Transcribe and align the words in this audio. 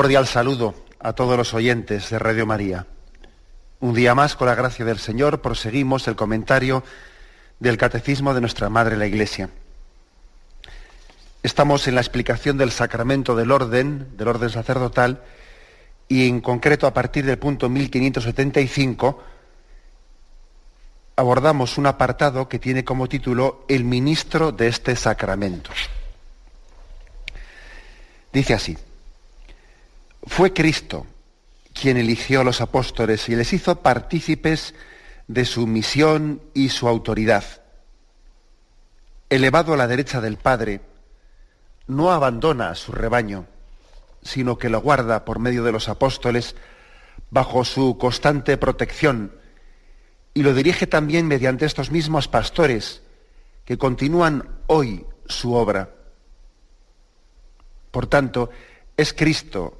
Cordial 0.00 0.26
saludo 0.26 0.74
a 0.98 1.12
todos 1.12 1.36
los 1.36 1.52
oyentes 1.52 2.08
de 2.08 2.18
Radio 2.18 2.46
María. 2.46 2.86
Un 3.80 3.92
día 3.92 4.14
más, 4.14 4.34
con 4.34 4.46
la 4.46 4.54
gracia 4.54 4.82
del 4.82 4.98
Señor, 4.98 5.42
proseguimos 5.42 6.08
el 6.08 6.16
comentario 6.16 6.82
del 7.58 7.76
Catecismo 7.76 8.32
de 8.32 8.40
nuestra 8.40 8.70
Madre 8.70 8.96
la 8.96 9.06
Iglesia. 9.06 9.50
Estamos 11.42 11.86
en 11.86 11.96
la 11.96 12.00
explicación 12.00 12.56
del 12.56 12.70
sacramento 12.70 13.36
del 13.36 13.50
orden, 13.50 14.16
del 14.16 14.28
orden 14.28 14.48
sacerdotal, 14.48 15.20
y 16.08 16.26
en 16.26 16.40
concreto 16.40 16.86
a 16.86 16.94
partir 16.94 17.26
del 17.26 17.36
punto 17.36 17.68
1575 17.68 19.22
abordamos 21.16 21.76
un 21.76 21.84
apartado 21.84 22.48
que 22.48 22.58
tiene 22.58 22.84
como 22.84 23.06
título 23.06 23.66
El 23.68 23.84
ministro 23.84 24.50
de 24.50 24.68
este 24.68 24.96
sacramento. 24.96 25.70
Dice 28.32 28.54
así. 28.54 28.78
Fue 30.22 30.52
Cristo 30.52 31.06
quien 31.72 31.96
eligió 31.96 32.40
a 32.40 32.44
los 32.44 32.60
apóstoles 32.60 33.28
y 33.28 33.36
les 33.36 33.52
hizo 33.52 33.80
partícipes 33.80 34.74
de 35.28 35.44
su 35.44 35.66
misión 35.66 36.42
y 36.52 36.68
su 36.68 36.88
autoridad. 36.88 37.44
Elevado 39.30 39.72
a 39.72 39.76
la 39.76 39.86
derecha 39.86 40.20
del 40.20 40.36
Padre, 40.36 40.80
no 41.86 42.12
abandona 42.12 42.70
a 42.70 42.74
su 42.74 42.92
rebaño, 42.92 43.46
sino 44.22 44.58
que 44.58 44.68
lo 44.68 44.80
guarda 44.80 45.24
por 45.24 45.38
medio 45.38 45.64
de 45.64 45.72
los 45.72 45.88
apóstoles 45.88 46.56
bajo 47.30 47.64
su 47.64 47.96
constante 47.96 48.56
protección 48.56 49.32
y 50.34 50.42
lo 50.42 50.52
dirige 50.52 50.86
también 50.86 51.26
mediante 51.26 51.64
estos 51.64 51.90
mismos 51.90 52.28
pastores 52.28 53.02
que 53.64 53.78
continúan 53.78 54.48
hoy 54.66 55.06
su 55.26 55.54
obra. 55.54 55.90
Por 57.90 58.06
tanto, 58.06 58.50
es 58.96 59.12
Cristo 59.12 59.79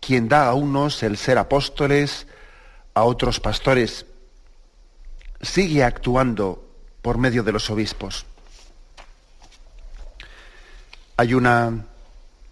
quien 0.00 0.28
da 0.28 0.46
a 0.46 0.54
unos 0.54 1.02
el 1.02 1.16
ser 1.16 1.38
apóstoles, 1.38 2.26
a 2.94 3.04
otros 3.04 3.40
pastores, 3.40 4.06
sigue 5.40 5.84
actuando 5.84 6.64
por 7.02 7.18
medio 7.18 7.42
de 7.42 7.52
los 7.52 7.70
obispos. 7.70 8.26
Hay 11.16 11.34
una, 11.34 11.84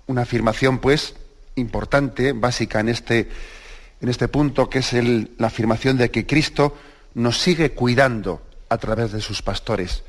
una 0.06 0.22
afirmación, 0.22 0.78
pues, 0.78 1.14
importante, 1.56 2.32
básica 2.32 2.80
en 2.80 2.88
este, 2.88 3.28
en 4.00 4.08
este 4.08 4.28
punto, 4.28 4.68
que 4.68 4.80
es 4.80 4.92
la 5.38 5.46
afirmación 5.46 5.96
de 5.96 6.10
que 6.10 6.26
Cristo 6.26 6.76
nos 7.14 7.40
sigue 7.40 7.72
cuidando 7.72 8.42
a 8.68 8.78
través 8.78 9.12
de 9.12 9.20
sus 9.20 9.42
pastores. 9.42 10.02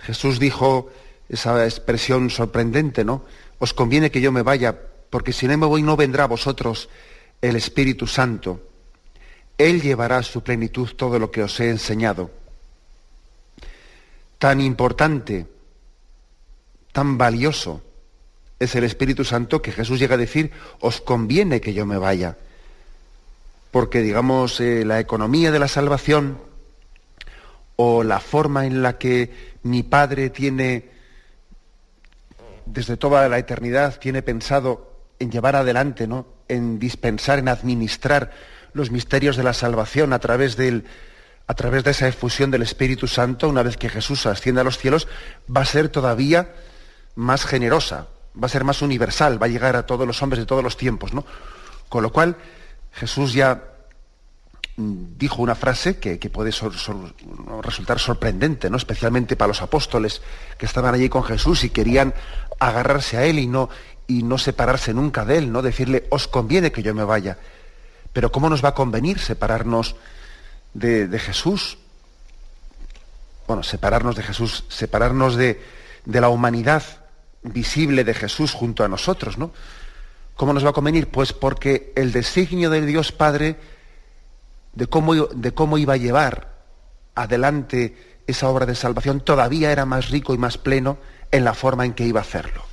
Jesús 0.00 0.38
dijo 0.38 0.90
esa 1.28 1.64
expresión 1.64 2.30
sorprendente, 2.30 3.04
¿no? 3.04 3.24
Os 3.58 3.72
conviene 3.72 4.10
que 4.10 4.20
yo 4.20 4.32
me 4.32 4.42
vaya 4.42 4.76
porque 5.10 5.32
si 5.32 5.46
no 5.46 5.58
me 5.58 5.66
voy 5.66 5.82
no 5.82 5.96
vendrá 5.96 6.24
a 6.24 6.28
vosotros 6.28 6.88
el 7.40 7.56
Espíritu 7.56 8.06
Santo. 8.06 8.60
Él 9.58 9.82
llevará 9.82 10.18
a 10.18 10.22
su 10.22 10.42
plenitud 10.42 10.90
todo 10.96 11.18
lo 11.18 11.30
que 11.30 11.42
os 11.42 11.58
he 11.60 11.68
enseñado. 11.68 12.30
Tan 14.38 14.60
importante, 14.60 15.46
tan 16.92 17.18
valioso 17.18 17.82
es 18.58 18.74
el 18.74 18.84
Espíritu 18.84 19.24
Santo 19.24 19.60
que 19.60 19.72
Jesús 19.72 19.98
llega 19.98 20.14
a 20.14 20.18
decir, 20.18 20.50
os 20.80 21.00
conviene 21.00 21.60
que 21.60 21.74
yo 21.74 21.84
me 21.86 21.98
vaya. 21.98 22.36
Porque, 23.70 24.00
digamos, 24.00 24.60
eh, 24.60 24.84
la 24.84 25.00
economía 25.00 25.50
de 25.50 25.58
la 25.58 25.68
salvación 25.68 26.38
o 27.76 28.02
la 28.02 28.20
forma 28.20 28.66
en 28.66 28.82
la 28.82 28.98
que 28.98 29.58
mi 29.62 29.82
Padre 29.82 30.30
tiene, 30.30 30.88
desde 32.66 32.96
toda 32.96 33.28
la 33.28 33.38
eternidad, 33.38 33.98
tiene 33.98 34.22
pensado 34.22 34.89
en 35.20 35.30
llevar 35.30 35.54
adelante, 35.54 36.08
¿no? 36.08 36.26
en 36.48 36.80
dispensar, 36.80 37.38
en 37.38 37.48
administrar 37.48 38.32
los 38.72 38.90
misterios 38.90 39.36
de 39.36 39.44
la 39.44 39.52
salvación 39.52 40.12
a 40.12 40.18
través, 40.18 40.56
del, 40.56 40.84
a 41.46 41.54
través 41.54 41.84
de 41.84 41.92
esa 41.92 42.08
efusión 42.08 42.50
del 42.50 42.62
Espíritu 42.62 43.06
Santo, 43.06 43.48
una 43.48 43.62
vez 43.62 43.76
que 43.76 43.88
Jesús 43.88 44.26
ascienda 44.26 44.62
a 44.62 44.64
los 44.64 44.78
cielos, 44.78 45.06
va 45.54 45.60
a 45.60 45.66
ser 45.66 45.88
todavía 45.88 46.52
más 47.14 47.44
generosa, 47.44 48.08
va 48.40 48.46
a 48.46 48.50
ser 48.50 48.64
más 48.64 48.82
universal, 48.82 49.40
va 49.40 49.46
a 49.46 49.50
llegar 49.50 49.76
a 49.76 49.86
todos 49.86 50.06
los 50.06 50.22
hombres 50.22 50.40
de 50.40 50.46
todos 50.46 50.64
los 50.64 50.76
tiempos. 50.76 51.12
¿no? 51.12 51.24
Con 51.88 52.02
lo 52.02 52.10
cual, 52.10 52.36
Jesús 52.92 53.32
ya 53.32 53.64
dijo 54.76 55.42
una 55.42 55.54
frase 55.54 55.98
que, 55.98 56.16
puede 56.30 56.52
resultar 57.62 57.98
sorprendente, 57.98 58.70
¿no? 58.70 58.78
especialmente 58.78 59.36
para 59.36 59.48
los 59.48 59.60
apóstoles 59.60 60.22
que 60.56 60.64
estaban 60.64 60.94
allí 60.94 61.08
con 61.08 61.22
Jesús 61.22 61.64
y 61.64 61.70
querían 61.70 62.14
agarrarse 62.58 63.18
a 63.18 63.24
él 63.24 63.38
y 63.38 63.46
no, 63.46 63.68
y 64.10 64.24
no 64.24 64.38
separarse 64.38 64.92
nunca 64.92 65.24
de 65.24 65.38
él, 65.38 65.52
¿no? 65.52 65.62
Decirle, 65.62 66.08
os 66.10 66.26
conviene 66.26 66.72
que 66.72 66.82
yo 66.82 66.92
me 66.96 67.04
vaya. 67.04 67.38
Pero 68.12 68.32
¿cómo 68.32 68.50
nos 68.50 68.64
va 68.64 68.70
a 68.70 68.74
convenir 68.74 69.20
separarnos 69.20 69.94
de, 70.74 71.16
Jesús? 71.20 71.78
Bueno, 73.46 73.62
separarnos 73.62 74.16
de 74.16 74.24
Jesús, 74.24 74.64
separarnos 74.68 75.36
de, 75.36 75.62
de 76.06 76.20
la 76.20 76.28
humanidad 76.28 76.82
visible 77.44 78.02
de 78.02 78.14
Jesús 78.14 78.52
junto 78.52 78.82
a 78.82 78.88
nosotros, 78.88 79.38
¿no? 79.38 79.52
¿Cómo 80.34 80.52
nos 80.52 80.64
va 80.64 80.70
a 80.70 80.72
convenir? 80.72 81.08
Pues 81.08 81.32
porque 81.32 81.92
el 81.94 82.10
designio 82.10 82.68
del 82.68 82.88
Dios 82.88 83.12
Padre 83.12 83.58
de 84.72 84.88
cómo, 84.88 85.14
de 85.14 85.54
cómo 85.54 85.78
iba 85.78 85.94
a 85.94 85.98
llevar 85.98 86.52
adelante 87.14 88.22
esa 88.26 88.48
obra 88.48 88.66
de 88.66 88.74
salvación 88.74 89.20
todavía 89.20 89.70
era 89.70 89.86
más 89.86 90.10
rico 90.10 90.34
y 90.34 90.38
más 90.38 90.58
pleno 90.58 90.98
en 91.30 91.44
la 91.44 91.54
forma 91.54 91.84
en 91.84 91.92
que 91.92 92.06
iba 92.06 92.18
a 92.18 92.22
hacerlo 92.22 92.69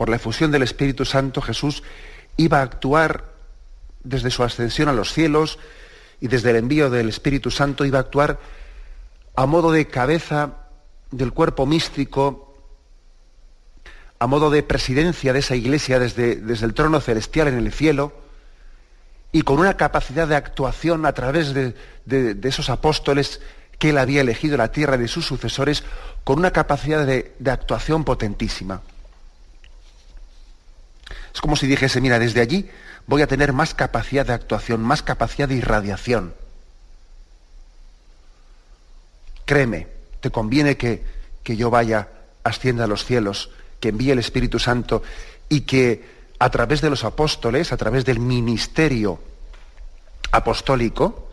por 0.00 0.08
la 0.08 0.16
efusión 0.16 0.50
del 0.50 0.62
Espíritu 0.62 1.04
Santo, 1.04 1.42
Jesús 1.42 1.82
iba 2.38 2.60
a 2.60 2.62
actuar 2.62 3.34
desde 4.02 4.30
su 4.30 4.42
ascensión 4.42 4.88
a 4.88 4.94
los 4.94 5.12
cielos 5.12 5.58
y 6.22 6.28
desde 6.28 6.48
el 6.48 6.56
envío 6.56 6.88
del 6.88 7.10
Espíritu 7.10 7.50
Santo 7.50 7.84
iba 7.84 7.98
a 7.98 8.00
actuar 8.00 8.40
a 9.36 9.44
modo 9.44 9.72
de 9.72 9.88
cabeza 9.88 10.54
del 11.10 11.34
cuerpo 11.34 11.66
místico, 11.66 12.56
a 14.18 14.26
modo 14.26 14.48
de 14.48 14.62
presidencia 14.62 15.34
de 15.34 15.40
esa 15.40 15.54
iglesia 15.54 15.98
desde, 15.98 16.36
desde 16.36 16.64
el 16.64 16.72
trono 16.72 16.98
celestial 17.02 17.48
en 17.48 17.58
el 17.58 17.70
cielo, 17.70 18.14
y 19.32 19.42
con 19.42 19.58
una 19.58 19.76
capacidad 19.76 20.26
de 20.26 20.36
actuación 20.36 21.04
a 21.04 21.12
través 21.12 21.52
de, 21.52 21.74
de, 22.06 22.48
esos 22.48 22.70
apóstoles 22.70 23.42
que 23.78 23.90
él 23.90 23.98
había 23.98 24.22
elegido 24.22 24.54
en 24.54 24.60
la 24.60 24.72
tierra 24.72 24.96
de 24.96 25.08
sus 25.08 25.26
sucesores, 25.26 25.84
con 26.24 26.38
una 26.38 26.52
capacidad 26.52 27.04
de, 27.04 27.34
de 27.38 27.50
actuación 27.50 28.04
potentísima. 28.04 28.80
Es 31.34 31.40
como 31.40 31.56
si 31.56 31.66
dijese, 31.66 32.00
mira, 32.00 32.18
desde 32.18 32.40
allí 32.40 32.68
voy 33.06 33.22
a 33.22 33.26
tener 33.26 33.52
más 33.52 33.74
capacidad 33.74 34.26
de 34.26 34.32
actuación, 34.32 34.82
más 34.82 35.02
capacidad 35.02 35.48
de 35.48 35.56
irradiación. 35.56 36.34
Créeme, 39.44 39.88
te 40.20 40.30
conviene 40.30 40.76
que, 40.76 41.02
que 41.42 41.56
yo 41.56 41.70
vaya, 41.70 42.08
ascienda 42.44 42.84
a 42.84 42.86
los 42.86 43.04
cielos, 43.04 43.50
que 43.80 43.88
envíe 43.88 44.10
el 44.10 44.18
Espíritu 44.18 44.58
Santo 44.58 45.02
y 45.48 45.62
que 45.62 46.20
a 46.38 46.50
través 46.50 46.80
de 46.80 46.90
los 46.90 47.04
apóstoles, 47.04 47.72
a 47.72 47.76
través 47.76 48.04
del 48.04 48.20
ministerio 48.20 49.20
apostólico, 50.32 51.30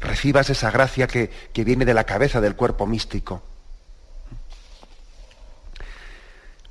recibas 0.00 0.50
esa 0.50 0.70
gracia 0.70 1.06
que, 1.06 1.30
que 1.52 1.64
viene 1.64 1.84
de 1.84 1.94
la 1.94 2.04
cabeza 2.04 2.40
del 2.40 2.54
cuerpo 2.54 2.86
místico. 2.86 3.42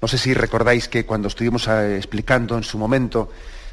No 0.08 0.12
sé 0.12 0.18
si 0.20 0.34
recordáis 0.34 0.88
que 0.88 1.06
cuando 1.06 1.28
estuvimos 1.28 1.68
eh, 1.68 1.98
explicando 1.98 2.56
en 2.56 2.64
su 2.64 2.78
momento, 2.78 3.30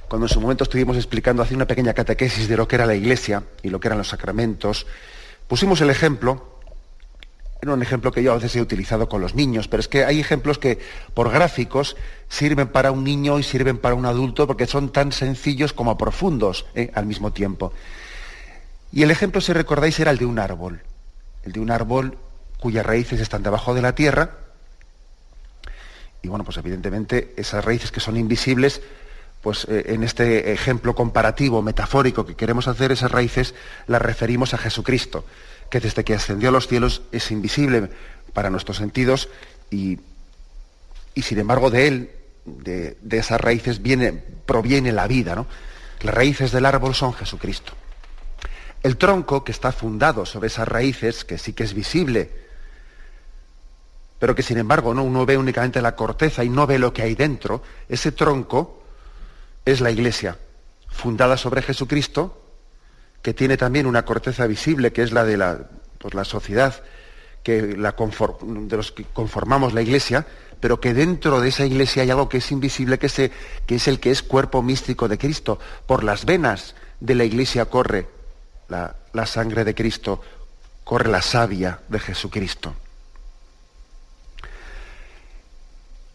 cuando 0.08 0.26
en 0.26 0.28
su 0.28 0.40
momento 0.40 0.64
estuvimos 0.64 0.96
explicando, 0.96 1.44
hace 1.44 1.54
una 1.54 1.64
pequeña 1.64 1.94
catequesis 1.94 2.48
de 2.48 2.56
lo 2.56 2.66
que 2.66 2.74
era 2.74 2.86
la 2.86 2.96
iglesia 2.96 3.44
y 3.62 3.70
lo 3.70 3.78
que 3.78 3.86
eran 3.86 3.98
los 3.98 4.08
sacramentos, 4.08 4.84
pusimos 5.46 5.80
el 5.80 5.90
ejemplo 5.90 6.58
Era 7.62 7.72
un 7.72 7.82
ejemplo 7.82 8.10
que 8.10 8.20
yo 8.20 8.32
a 8.32 8.34
veces 8.34 8.56
he 8.56 8.60
utilizado 8.60 9.08
con 9.08 9.20
los 9.20 9.36
niños, 9.36 9.68
pero 9.68 9.80
es 9.80 9.86
que 9.86 10.04
hay 10.04 10.18
ejemplos 10.18 10.58
que 10.58 10.80
por 11.14 11.30
gráficos 11.30 11.96
sirven 12.28 12.66
para 12.66 12.90
un 12.90 13.04
niño 13.04 13.38
y 13.38 13.44
sirven 13.44 13.78
para 13.78 13.94
un 13.94 14.04
adulto 14.04 14.48
porque 14.48 14.66
son 14.66 14.90
tan 14.90 15.12
sencillos 15.12 15.72
como 15.72 15.96
profundos 15.96 16.66
¿eh? 16.74 16.90
al 16.94 17.06
mismo 17.06 17.32
tiempo. 17.32 17.72
Y 18.90 19.04
el 19.04 19.12
ejemplo, 19.12 19.40
si 19.40 19.52
recordáis, 19.52 20.00
era 20.00 20.10
el 20.10 20.18
de 20.18 20.26
un 20.26 20.40
árbol. 20.40 20.82
El 21.44 21.52
de 21.52 21.60
un 21.60 21.70
árbol 21.70 22.18
cuyas 22.58 22.84
raíces 22.84 23.20
están 23.20 23.44
debajo 23.44 23.72
de 23.72 23.82
la 23.82 23.94
tierra. 23.94 24.43
Y 26.24 26.28
bueno, 26.28 26.42
pues 26.42 26.56
evidentemente 26.56 27.34
esas 27.36 27.62
raíces 27.62 27.92
que 27.92 28.00
son 28.00 28.16
invisibles, 28.16 28.80
pues 29.42 29.66
eh, 29.68 29.84
en 29.88 30.02
este 30.02 30.54
ejemplo 30.54 30.94
comparativo, 30.94 31.60
metafórico 31.60 32.24
que 32.24 32.34
queremos 32.34 32.66
hacer, 32.66 32.92
esas 32.92 33.12
raíces 33.12 33.54
las 33.86 34.00
referimos 34.00 34.54
a 34.54 34.58
Jesucristo, 34.58 35.26
que 35.68 35.80
desde 35.80 36.02
que 36.02 36.14
ascendió 36.14 36.48
a 36.48 36.52
los 36.52 36.66
cielos 36.66 37.02
es 37.12 37.30
invisible 37.30 37.90
para 38.32 38.48
nuestros 38.48 38.78
sentidos 38.78 39.28
y, 39.70 39.98
sin 41.14 41.38
embargo 41.38 41.68
de 41.68 41.88
él, 41.88 42.10
de, 42.46 42.96
de, 43.02 43.18
esas 43.18 43.38
raíces, 43.38 43.82
viene, 43.82 44.14
proviene 44.14 44.92
la 44.92 45.06
vida. 45.06 45.34
¿no? 45.34 45.46
Las 46.00 46.14
raíces 46.14 46.52
del 46.52 46.64
árbol 46.64 46.94
son 46.94 47.12
Jesucristo. 47.12 47.74
El 48.82 48.96
tronco 48.96 49.44
que 49.44 49.52
está 49.52 49.72
fundado 49.72 50.24
sobre 50.24 50.46
esas 50.46 50.68
raíces, 50.68 51.26
que 51.26 51.36
sí 51.36 51.52
que 51.52 51.64
es 51.64 51.74
visible, 51.74 52.43
pero 54.24 54.34
que 54.34 54.42
sin 54.42 54.56
embargo 54.56 54.94
¿no? 54.94 55.04
uno 55.04 55.26
ve 55.26 55.36
únicamente 55.36 55.82
la 55.82 55.94
corteza 55.94 56.42
y 56.42 56.48
no 56.48 56.66
ve 56.66 56.78
lo 56.78 56.94
que 56.94 57.02
hay 57.02 57.14
dentro, 57.14 57.60
ese 57.90 58.10
tronco 58.10 58.82
es 59.66 59.82
la 59.82 59.90
iglesia, 59.90 60.38
fundada 60.88 61.36
sobre 61.36 61.60
Jesucristo, 61.60 62.40
que 63.20 63.34
tiene 63.34 63.58
también 63.58 63.84
una 63.84 64.06
corteza 64.06 64.46
visible, 64.46 64.94
que 64.94 65.02
es 65.02 65.12
la 65.12 65.24
de 65.24 65.36
la, 65.36 65.68
pues, 65.98 66.14
la 66.14 66.24
sociedad 66.24 66.82
que 67.42 67.76
la 67.76 67.94
de 67.94 68.76
los 68.78 68.92
que 68.92 69.04
conformamos 69.04 69.74
la 69.74 69.82
iglesia, 69.82 70.26
pero 70.58 70.80
que 70.80 70.94
dentro 70.94 71.42
de 71.42 71.50
esa 71.50 71.66
iglesia 71.66 72.02
hay 72.02 72.10
algo 72.10 72.30
que 72.30 72.38
es 72.38 72.50
invisible, 72.50 72.98
que 72.98 73.30
que 73.66 73.74
es 73.74 73.88
el 73.88 74.00
que 74.00 74.10
es 74.10 74.22
cuerpo 74.22 74.62
místico 74.62 75.06
de 75.06 75.18
Cristo. 75.18 75.58
Por 75.86 76.02
las 76.02 76.24
venas 76.24 76.76
de 76.98 77.14
la 77.14 77.24
iglesia 77.24 77.66
corre 77.66 78.08
la, 78.68 79.26
sangre 79.26 79.64
de 79.64 79.74
Cristo, 79.74 80.22
corre 80.82 81.10
la 81.10 81.20
savia 81.20 81.80
de 81.88 81.98
Jesucristo. 82.00 82.74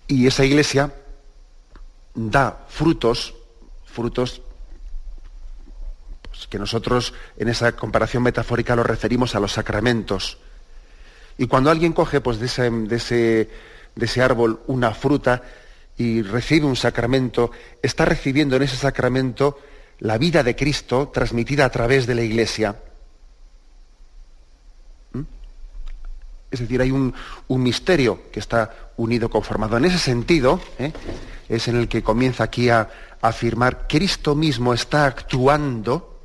Y 0.10 0.26
esa 0.26 0.44
iglesia 0.44 0.92
da 2.16 2.66
frutos, 2.68 3.36
frutos 3.86 4.42
pues, 6.24 6.48
que 6.48 6.58
nosotros 6.58 7.14
en 7.38 7.48
esa 7.48 7.74
comparación 7.74 8.24
metafórica 8.24 8.76
lo 8.76 8.82
referimos 8.84 9.36
a 9.36 9.40
los 9.40 9.52
sacramentos. 9.52 10.40
Y 11.38 11.46
cuando 11.46 11.70
alguien 11.70 11.94
coge 11.94 12.22
pues, 12.22 12.40
de, 12.40 12.48
ese, 12.48 12.72
de, 12.72 12.96
ese, 12.96 13.50
de 13.96 14.06
ese 14.06 14.22
árbol 14.24 14.62
una 14.66 14.96
fruta 14.96 15.44
y 15.96 16.24
recibe 16.24 16.66
un 16.66 16.76
sacramento, 16.76 17.52
está 17.84 18.04
recibiendo 18.04 18.56
en 18.56 18.64
ese 18.64 18.78
sacramento 18.78 19.60
la 20.00 20.18
vida 20.18 20.42
de 20.42 20.56
Cristo 20.56 21.12
transmitida 21.14 21.66
a 21.66 21.70
través 21.70 22.08
de 22.08 22.16
la 22.16 22.24
Iglesia. 22.24 22.76
Es 26.52 26.60
decir, 26.60 26.82
hay 26.82 26.92
un, 26.92 27.14
misterio 27.48 28.24
que 28.32 28.40
está 28.40 28.92
unido, 28.98 29.30
conformado. 29.30 29.78
En 29.78 29.86
ese 29.86 30.00
sentido, 30.00 30.60
¿eh? 30.80 30.92
es 31.48 31.68
en 31.68 31.76
el 31.76 31.88
que 31.88 32.02
comienza 32.04 32.44
aquí 32.44 32.70
a, 32.70 32.90
afirmar, 33.22 33.86
Cristo 33.88 34.34
mismo 34.34 34.74
está 34.74 35.06
actuando 35.06 36.22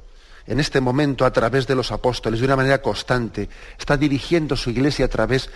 en 0.47 0.61
este 0.61 0.81
momento 0.81 1.25
a 1.25 1.33
través 1.33 1.67
de 1.67 1.75
los 1.75 1.91
apóstoles 1.91 2.39
de 2.39 2.47
una 2.47 2.55
manera 2.55 2.81
constante. 2.81 3.49
Está 3.77 3.97
dirigiendo 3.97 4.57
su 4.57 4.71
iglesia 4.71 5.07
a 5.07 5.09
través, 5.09 5.51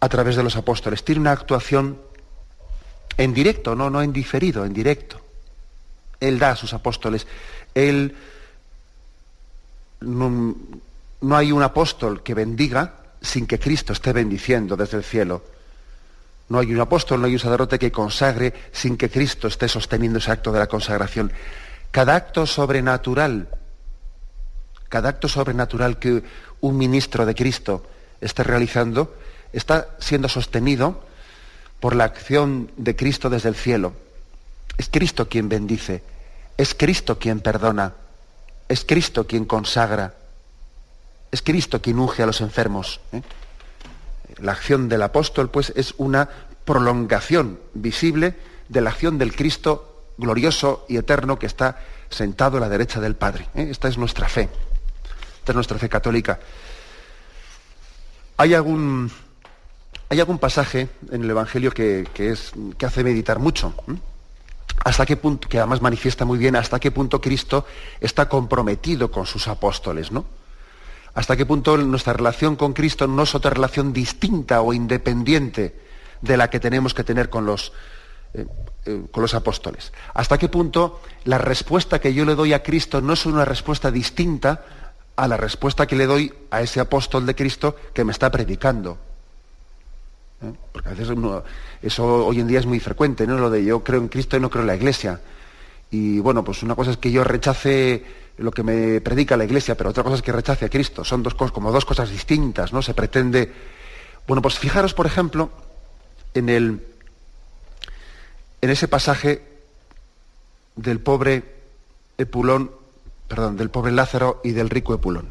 a 0.00 0.08
través 0.08 0.36
de 0.36 0.42
los 0.42 0.56
apóstoles. 0.56 1.04
Tiene 1.04 1.20
una 1.20 1.32
actuación 1.32 2.00
en 3.18 3.34
directo, 3.34 3.74
no, 3.74 3.90
no 3.90 4.00
en 4.00 4.12
diferido, 4.12 4.64
en 4.64 4.72
directo. 4.72 5.20
Él 6.18 6.38
da 6.38 6.52
a 6.52 6.56
sus 6.56 6.72
apóstoles. 6.72 7.26
Él 7.74 8.16
no, 10.00 10.56
hay 11.30 11.52
un 11.52 11.62
apóstol 11.62 12.22
que 12.22 12.34
bendiga 12.34 12.94
sin 13.20 13.46
que 13.46 13.58
Cristo 13.58 13.92
esté 13.92 14.12
bendiciendo 14.12 14.76
desde 14.76 14.98
el 14.98 15.04
cielo. 15.04 15.42
No 16.48 16.58
hay 16.58 16.72
un 16.72 16.80
apóstol, 16.80 17.20
no 17.20 17.26
hay 17.26 17.34
un 17.34 17.38
sacerdote 17.38 17.78
que 17.78 17.92
consagre 17.92 18.54
sin 18.72 18.96
que 18.96 19.10
Cristo 19.10 19.48
esté 19.48 19.68
sosteniendo 19.68 20.18
ese 20.18 20.30
acto 20.30 20.50
de 20.50 20.58
la 20.58 20.66
consagración. 20.66 21.32
Cada 21.90 22.14
acto 22.14 22.46
sobrenatural, 22.46 23.48
cada 24.88 25.10
acto 25.10 25.28
sobrenatural 25.28 25.98
que 25.98 26.22
un 26.60 26.78
ministro 26.78 27.26
de 27.26 27.34
Cristo 27.34 27.86
esté 28.20 28.42
realizando, 28.44 29.14
está 29.52 29.88
siendo 29.98 30.28
sostenido 30.28 31.02
por 31.80 31.94
la 31.94 32.04
acción 32.04 32.70
de 32.76 32.96
Cristo 32.96 33.30
desde 33.30 33.50
el 33.50 33.54
cielo. 33.54 33.92
Es 34.76 34.88
Cristo 34.88 35.28
quien 35.28 35.48
bendice, 35.48 36.02
es 36.56 36.74
Cristo 36.74 37.18
quien 37.18 37.40
perdona, 37.40 37.94
es 38.68 38.84
Cristo 38.84 39.26
quien 39.26 39.44
consagra, 39.44 40.14
es 41.30 41.42
Cristo 41.42 41.80
quien 41.80 41.98
unge 41.98 42.22
a 42.22 42.26
los 42.26 42.40
enfermos. 42.40 43.00
¿eh? 43.12 43.22
La 44.38 44.52
acción 44.52 44.88
del 44.88 45.02
apóstol, 45.02 45.50
pues, 45.50 45.72
es 45.76 45.94
una 45.98 46.28
prolongación 46.64 47.58
visible 47.74 48.36
de 48.68 48.80
la 48.80 48.90
acción 48.90 49.18
del 49.18 49.34
Cristo 49.34 50.04
glorioso 50.18 50.84
y 50.88 50.96
eterno 50.96 51.38
que 51.38 51.46
está 51.46 51.80
sentado 52.10 52.58
a 52.58 52.60
la 52.60 52.68
derecha 52.68 53.00
del 53.00 53.14
Padre. 53.14 53.48
¿eh? 53.54 53.68
Esta 53.70 53.88
es 53.88 53.98
nuestra 53.98 54.28
fe. 54.28 54.48
Esta 55.38 55.52
es 55.52 55.54
nuestra 55.54 55.78
fe 55.78 55.88
católica. 55.88 56.38
Hay 58.36 58.54
algún, 58.54 59.10
hay 60.08 60.20
algún 60.20 60.38
pasaje 60.38 60.88
en 61.10 61.24
el 61.24 61.30
Evangelio 61.30 61.72
que, 61.72 62.06
que 62.14 62.86
hace 62.86 63.04
meditar 63.04 63.38
mucho. 63.38 63.74
¿eh? 63.88 63.94
hasta 64.84 65.06
qué 65.06 65.16
punto, 65.16 65.48
que 65.48 65.58
además 65.58 65.82
manifiesta 65.82 66.24
muy 66.24 66.38
bien 66.38 66.56
hasta 66.56 66.78
qué 66.78 66.90
punto 66.90 67.20
Cristo 67.20 67.66
está 68.00 68.28
comprometido 68.28 69.10
con 69.10 69.26
sus 69.26 69.48
apóstoles, 69.48 70.12
¿no? 70.12 70.24
Hasta 71.18 71.36
qué 71.36 71.44
punto 71.44 71.76
nuestra 71.76 72.12
relación 72.12 72.54
con 72.54 72.72
Cristo 72.72 73.08
no 73.08 73.24
es 73.24 73.34
otra 73.34 73.50
relación 73.50 73.92
distinta 73.92 74.62
o 74.62 74.72
independiente 74.72 75.74
de 76.22 76.36
la 76.36 76.48
que 76.48 76.60
tenemos 76.60 76.94
que 76.94 77.02
tener 77.02 77.28
con 77.28 77.44
los, 77.44 77.72
eh, 78.34 78.46
eh, 78.86 79.02
con 79.10 79.22
los 79.22 79.34
apóstoles. 79.34 79.92
Hasta 80.14 80.38
qué 80.38 80.48
punto 80.48 81.00
la 81.24 81.38
respuesta 81.38 82.00
que 82.00 82.14
yo 82.14 82.24
le 82.24 82.36
doy 82.36 82.52
a 82.52 82.62
Cristo 82.62 83.00
no 83.00 83.14
es 83.14 83.26
una 83.26 83.44
respuesta 83.44 83.90
distinta 83.90 84.64
a 85.16 85.26
la 85.26 85.36
respuesta 85.36 85.88
que 85.88 85.96
le 85.96 86.06
doy 86.06 86.32
a 86.52 86.62
ese 86.62 86.78
apóstol 86.78 87.26
de 87.26 87.34
Cristo 87.34 87.74
que 87.92 88.04
me 88.04 88.12
está 88.12 88.30
predicando. 88.30 88.96
¿eh? 90.44 90.52
Porque 90.70 90.90
a 90.90 90.92
veces 90.92 91.18
eso 91.82 92.26
hoy 92.26 92.38
en 92.38 92.46
día 92.46 92.60
es 92.60 92.66
muy 92.66 92.78
frecuente, 92.78 93.26
¿no? 93.26 93.38
Lo 93.38 93.50
de 93.50 93.64
yo 93.64 93.82
creo 93.82 94.00
en 94.00 94.06
Cristo 94.06 94.36
y 94.36 94.40
no 94.40 94.50
creo 94.50 94.62
en 94.62 94.68
la 94.68 94.76
Iglesia. 94.76 95.20
Y 95.90 96.20
bueno, 96.20 96.44
pues 96.44 96.62
una 96.62 96.76
cosa 96.76 96.92
es 96.92 96.96
que 96.96 97.10
yo 97.10 97.24
rechace 97.24 98.27
lo 98.38 98.50
que 98.50 98.62
me 98.62 99.00
predica 99.00 99.36
la 99.36 99.44
Iglesia, 99.44 99.76
pero 99.76 99.90
otra 99.90 100.02
cosa 100.02 100.16
es 100.16 100.22
que 100.22 100.32
rechace 100.32 100.64
a 100.64 100.70
Cristo. 100.70 101.04
Son 101.04 101.22
dos 101.22 101.34
cosas, 101.34 101.52
como 101.52 101.72
dos 101.72 101.84
cosas 101.84 102.10
distintas, 102.10 102.72
¿no? 102.72 102.82
Se 102.82 102.94
pretende. 102.94 103.52
Bueno, 104.26 104.42
pues 104.42 104.58
fijaros, 104.58 104.94
por 104.94 105.06
ejemplo, 105.06 105.50
en 106.34 106.48
el 106.48 106.86
en 108.60 108.70
ese 108.70 108.88
pasaje 108.88 109.42
del 110.76 111.00
pobre 111.00 111.42
Epulón, 112.16 112.70
perdón, 113.28 113.56
del 113.56 113.70
pobre 113.70 113.92
Lázaro 113.92 114.40
y 114.42 114.50
del 114.52 114.70
rico 114.70 114.94
Epulón. 114.94 115.28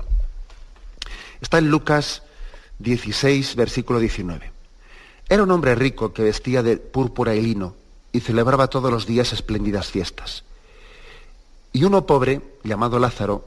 Está 1.42 1.58
en 1.58 1.70
Lucas 1.70 2.24
16, 2.80 3.56
versículo 3.56 4.00
19. 4.00 4.52
Era 5.30 5.44
un 5.44 5.52
hombre 5.52 5.76
rico 5.76 6.14
que 6.14 6.24
vestía 6.24 6.64
de 6.64 6.78
púrpura 6.78 7.36
y 7.36 7.42
lino 7.42 7.76
y 8.12 8.22
celebraba 8.22 8.68
todos 8.68 8.92
los 8.92 9.06
días 9.06 9.34
espléndidas 9.34 9.92
fiestas. 9.92 10.44
Y 11.78 11.84
uno 11.84 12.08
pobre, 12.08 12.42
llamado 12.64 12.98
Lázaro, 12.98 13.46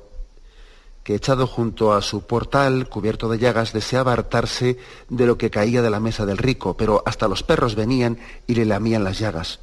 que 1.02 1.16
echado 1.16 1.48
junto 1.48 1.92
a 1.92 2.00
su 2.00 2.28
portal, 2.28 2.88
cubierto 2.88 3.28
de 3.28 3.40
llagas, 3.40 3.72
deseaba 3.72 4.12
hartarse 4.12 4.78
de 5.08 5.26
lo 5.26 5.36
que 5.36 5.50
caía 5.50 5.82
de 5.82 5.90
la 5.90 5.98
mesa 5.98 6.26
del 6.26 6.38
rico, 6.38 6.76
pero 6.76 7.02
hasta 7.06 7.26
los 7.26 7.42
perros 7.42 7.74
venían 7.74 8.20
y 8.46 8.54
le 8.54 8.66
lamían 8.66 9.02
las 9.02 9.18
llagas. 9.18 9.58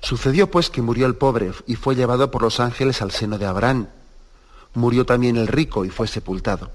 Sucedió 0.00 0.50
pues 0.50 0.70
que 0.70 0.80
murió 0.80 1.04
el 1.04 1.14
pobre 1.14 1.52
y 1.66 1.74
fue 1.74 1.94
llevado 1.94 2.30
por 2.30 2.40
los 2.40 2.58
ángeles 2.58 3.02
al 3.02 3.10
seno 3.10 3.36
de 3.36 3.44
Abraham. 3.44 3.88
Murió 4.72 5.04
también 5.04 5.36
el 5.36 5.46
rico 5.46 5.84
y 5.84 5.90
fue 5.90 6.08
sepultado. 6.08 6.70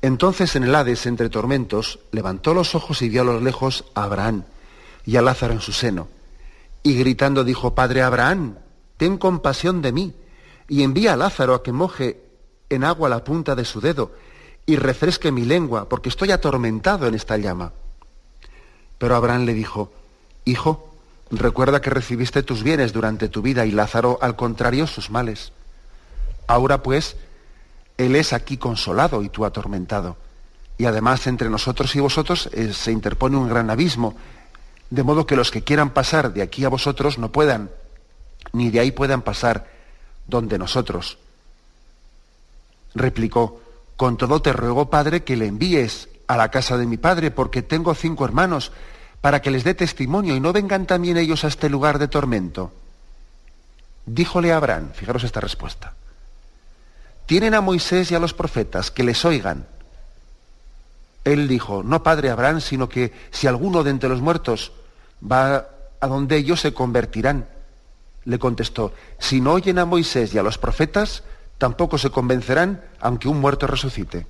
Entonces 0.00 0.56
en 0.56 0.64
el 0.64 0.74
Hades, 0.74 1.04
entre 1.04 1.28
tormentos, 1.28 1.98
levantó 2.12 2.54
los 2.54 2.74
ojos 2.74 3.02
y 3.02 3.10
vio 3.10 3.20
a 3.20 3.24
lo 3.26 3.40
lejos 3.42 3.84
a 3.94 4.04
Abraham 4.04 4.44
y 5.04 5.16
a 5.16 5.20
Lázaro 5.20 5.52
en 5.52 5.60
su 5.60 5.72
seno. 5.72 6.08
Y 6.82 6.94
gritando 6.94 7.44
dijo, 7.44 7.74
Padre 7.74 8.00
Abraham, 8.00 8.54
ten 8.98 9.16
compasión 9.16 9.80
de 9.80 9.92
mí, 9.92 10.14
y 10.68 10.82
envía 10.82 11.14
a 11.14 11.16
Lázaro 11.16 11.54
a 11.54 11.62
que 11.62 11.72
moje 11.72 12.20
en 12.68 12.84
agua 12.84 13.08
la 13.08 13.24
punta 13.24 13.54
de 13.54 13.64
su 13.64 13.80
dedo 13.80 14.12
y 14.66 14.76
refresque 14.76 15.32
mi 15.32 15.46
lengua, 15.46 15.88
porque 15.88 16.10
estoy 16.10 16.30
atormentado 16.30 17.06
en 17.06 17.14
esta 17.14 17.38
llama. 17.38 17.72
Pero 18.98 19.16
Abraham 19.16 19.46
le 19.46 19.54
dijo, 19.54 19.90
Hijo, 20.44 20.92
recuerda 21.30 21.80
que 21.80 21.90
recibiste 21.90 22.42
tus 22.42 22.62
bienes 22.62 22.92
durante 22.92 23.28
tu 23.28 23.40
vida 23.40 23.64
y 23.64 23.70
Lázaro, 23.70 24.18
al 24.20 24.36
contrario, 24.36 24.86
sus 24.86 25.10
males. 25.10 25.52
Ahora 26.46 26.82
pues, 26.82 27.16
él 27.96 28.16
es 28.16 28.32
aquí 28.32 28.56
consolado 28.56 29.22
y 29.22 29.28
tú 29.28 29.44
atormentado. 29.44 30.16
Y 30.76 30.84
además 30.84 31.26
entre 31.26 31.50
nosotros 31.50 31.94
y 31.96 32.00
vosotros 32.00 32.48
eh, 32.52 32.72
se 32.72 32.92
interpone 32.92 33.36
un 33.36 33.48
gran 33.48 33.70
abismo, 33.70 34.16
de 34.90 35.02
modo 35.02 35.26
que 35.26 35.36
los 35.36 35.50
que 35.50 35.62
quieran 35.62 35.90
pasar 35.90 36.32
de 36.32 36.42
aquí 36.42 36.64
a 36.64 36.68
vosotros 36.68 37.18
no 37.18 37.30
puedan, 37.30 37.70
ni 38.52 38.70
de 38.70 38.80
ahí 38.80 38.90
puedan 38.90 39.22
pasar 39.22 39.66
donde 40.26 40.58
nosotros. 40.58 41.18
Replicó, 42.94 43.60
con 43.96 44.16
todo 44.16 44.40
te 44.40 44.52
ruego, 44.52 44.90
Padre, 44.90 45.24
que 45.24 45.36
le 45.36 45.46
envíes 45.46 46.08
a 46.26 46.36
la 46.36 46.50
casa 46.50 46.76
de 46.76 46.86
mi 46.86 46.96
Padre, 46.96 47.30
porque 47.30 47.62
tengo 47.62 47.94
cinco 47.94 48.24
hermanos, 48.24 48.72
para 49.20 49.42
que 49.42 49.50
les 49.50 49.64
dé 49.64 49.74
testimonio 49.74 50.36
y 50.36 50.40
no 50.40 50.52
vengan 50.52 50.86
también 50.86 51.16
ellos 51.16 51.44
a 51.44 51.48
este 51.48 51.68
lugar 51.68 51.98
de 51.98 52.08
tormento. 52.08 52.72
Díjole 54.06 54.52
a 54.52 54.56
Abraham, 54.56 54.90
fijaros 54.94 55.24
esta 55.24 55.40
respuesta, 55.40 55.94
tienen 57.26 57.54
a 57.54 57.60
Moisés 57.60 58.10
y 58.10 58.14
a 58.14 58.20
los 58.20 58.32
profetas, 58.32 58.90
que 58.90 59.04
les 59.04 59.24
oigan. 59.24 59.66
Él 61.24 61.46
dijo, 61.46 61.82
no 61.82 62.02
padre 62.02 62.30
Abraham, 62.30 62.60
sino 62.60 62.88
que 62.88 63.12
si 63.30 63.46
alguno 63.46 63.82
de 63.82 63.90
entre 63.90 64.08
los 64.08 64.22
muertos 64.22 64.72
va 65.20 65.66
a 66.00 66.06
donde 66.06 66.36
ellos 66.36 66.60
se 66.60 66.72
convertirán. 66.72 67.46
Le 68.28 68.38
contestó, 68.38 68.92
si 69.18 69.40
no 69.40 69.54
oyen 69.54 69.78
a 69.78 69.86
Moisés 69.86 70.34
y 70.34 70.38
a 70.38 70.42
los 70.42 70.58
profetas, 70.58 71.22
tampoco 71.56 71.96
se 71.96 72.10
convencerán 72.10 72.84
aunque 73.00 73.26
un 73.26 73.40
muerto 73.40 73.66
resucite. 73.66 74.26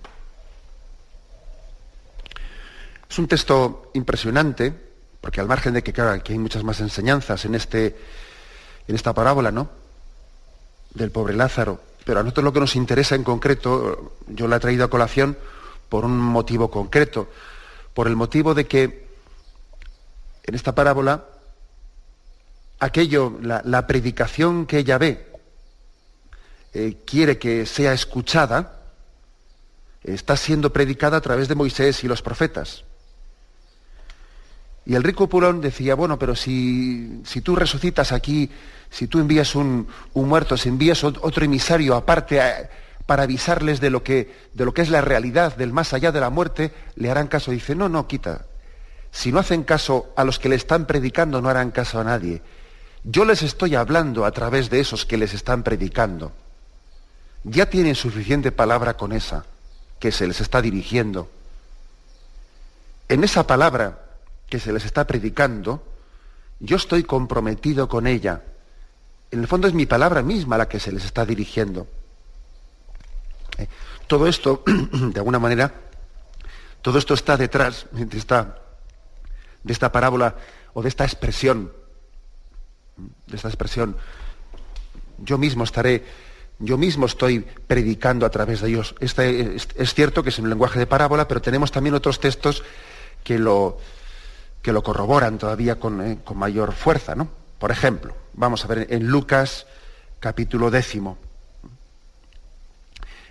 Es 3.10 3.18
un 3.18 3.26
texto 3.26 3.90
impresionante, 3.94 4.72
porque 5.20 5.40
al 5.40 5.48
margen 5.48 5.74
de 5.74 5.82
que, 5.82 5.92
claro, 5.92 6.22
hay 6.24 6.38
muchas 6.38 6.62
más 6.62 6.78
enseñanzas 6.78 7.44
en, 7.44 7.56
este, 7.56 7.96
en 8.86 8.94
esta 8.94 9.12
parábola, 9.12 9.50
¿no? 9.50 9.68
Del 10.94 11.10
pobre 11.10 11.34
Lázaro, 11.34 11.80
pero 12.04 12.20
a 12.20 12.22
nosotros 12.22 12.44
lo 12.44 12.52
que 12.52 12.60
nos 12.60 12.76
interesa 12.76 13.16
en 13.16 13.24
concreto, 13.24 14.16
yo 14.28 14.46
la 14.46 14.56
he 14.56 14.60
traído 14.60 14.84
a 14.84 14.90
colación 14.90 15.36
por 15.88 16.04
un 16.04 16.16
motivo 16.16 16.70
concreto, 16.70 17.28
por 17.94 18.06
el 18.06 18.14
motivo 18.14 18.54
de 18.54 18.68
que 18.68 19.08
en 20.44 20.54
esta 20.54 20.72
parábola 20.72 21.24
aquello, 22.78 23.38
la, 23.42 23.86
predicación 23.86 24.66
que 24.66 24.78
ella 24.78 24.98
ve, 24.98 25.26
eh, 26.74 26.96
quiere 27.04 27.38
que 27.38 27.66
sea 27.66 27.92
escuchada, 27.92 28.80
está 30.02 30.36
siendo 30.36 30.72
predicada 30.72 31.16
a 31.16 31.20
través 31.20 31.48
de 31.48 31.54
Moisés 31.54 32.04
y 32.04 32.08
los 32.08 32.22
profetas. 32.22 32.84
Y 34.86 34.94
el 34.94 35.02
rico 35.02 35.28
Pulón 35.28 35.60
decía, 35.60 35.94
bueno, 35.94 36.18
pero 36.18 36.34
si, 36.34 37.20
si 37.24 37.42
tú 37.42 37.54
resucitas 37.54 38.12
aquí 38.12 38.50
si 38.90 39.06
tú 39.06 39.18
envías 39.18 39.54
un, 39.54 39.86
muerto, 40.14 40.56
si 40.56 40.68
envías 40.68 41.04
otro 41.04 41.44
emisario 41.44 41.94
aparte 41.94 42.40
para 43.06 43.24
avisarles 43.24 43.80
de 43.80 43.90
lo, 43.90 44.02
que, 44.02 44.34
de 44.54 44.64
lo 44.64 44.72
que 44.72 44.82
es 44.82 44.90
la 44.90 45.00
realidad 45.00 45.56
del 45.56 45.72
más 45.72 45.92
allá 45.92 46.12
de 46.12 46.20
la 46.20 46.30
muerte, 46.30 46.72
le 46.96 47.10
harán 47.10 47.28
caso. 47.28 47.50
Dice, 47.50 47.74
no, 47.74 47.88
no, 47.88 48.06
quita. 48.06 48.46
Si 49.10 49.32
no 49.32 49.38
hacen 49.38 49.62
caso 49.64 50.12
a 50.16 50.24
los 50.24 50.38
que 50.38 50.48
le 50.48 50.56
están 50.56 50.86
predicando, 50.86 51.40
no 51.40 51.48
harán 51.48 51.70
caso 51.70 52.00
a 52.00 52.04
nadie. 52.04 52.42
Yo 53.10 53.24
les 53.24 53.42
estoy 53.42 53.74
hablando 53.74 54.24
a 54.24 54.32
través 54.32 54.68
de 54.68 54.80
esos 54.80 55.06
que 55.06 55.16
les 55.16 55.32
están 55.32 55.62
predicando. 55.62 56.32
Ya 57.44 57.70
tienen 57.70 57.94
suficiente 57.94 58.52
palabra 58.52 58.96
con 58.96 59.12
esa 59.12 59.46
que 59.98 60.12
se 60.12 60.26
les 60.26 60.40
está 60.40 60.60
dirigiendo. 60.60 61.30
En 63.08 63.24
esa 63.24 63.46
palabra 63.46 63.98
que 64.48 64.60
se 64.60 64.72
les 64.72 64.84
está 64.84 65.06
predicando, 65.06 65.82
yo 66.60 66.76
estoy 66.76 67.04
comprometido 67.04 67.88
con 67.88 68.06
ella 68.06 68.42
en 69.30 69.40
el 69.40 69.46
fondo 69.46 69.68
es 69.68 69.74
mi 69.74 69.86
palabra 69.86 70.22
misma 70.22 70.56
la 70.56 70.68
que 70.68 70.80
se 70.80 70.92
les 70.92 71.04
está 71.04 71.26
dirigiendo. 71.26 71.86
Eh, 73.58 73.68
todo 74.06 74.26
esto, 74.26 74.62
de 74.66 75.18
alguna 75.18 75.38
manera, 75.38 75.72
todo 76.80 76.98
esto 76.98 77.14
está 77.14 77.36
detrás 77.36 77.86
de 77.92 78.16
esta, 78.16 79.92
parábola 79.92 80.36
o 80.72 80.82
de 80.82 80.88
esta 80.88 81.04
expresión, 81.04 81.72
esta 83.32 83.48
expresión. 83.48 83.96
Yo 85.18 85.38
mismo 85.38 85.64
estaré, 85.64 86.04
yo 86.58 86.78
mismo 86.78 87.06
estoy 87.06 87.40
predicando 87.40 88.26
a 88.26 88.30
través 88.30 88.60
de 88.60 88.68
ellos. 88.68 88.94
Este, 89.00 89.56
es, 89.56 89.94
cierto 89.94 90.22
que 90.22 90.30
es 90.30 90.38
un 90.38 90.48
lenguaje 90.48 90.78
de 90.78 90.86
parábola, 90.86 91.26
pero 91.28 91.42
tenemos 91.42 91.72
también 91.72 91.94
otros 91.94 92.20
textos 92.20 92.62
que 93.24 93.38
lo, 93.38 93.78
que 94.62 94.72
lo 94.72 94.82
corroboran 94.82 95.38
todavía 95.38 95.78
con, 95.78 96.00
eh, 96.00 96.18
con 96.24 96.38
mayor 96.38 96.72
fuerza, 96.72 97.14
¿no? 97.14 97.28
Por 97.58 97.70
ejemplo, 97.70 98.14
vamos 98.34 98.64
a 98.64 98.68
ver 98.68 98.86
en 98.90 99.08
Lucas 99.08 99.66
capítulo 100.20 100.70
décimo. 100.70 101.18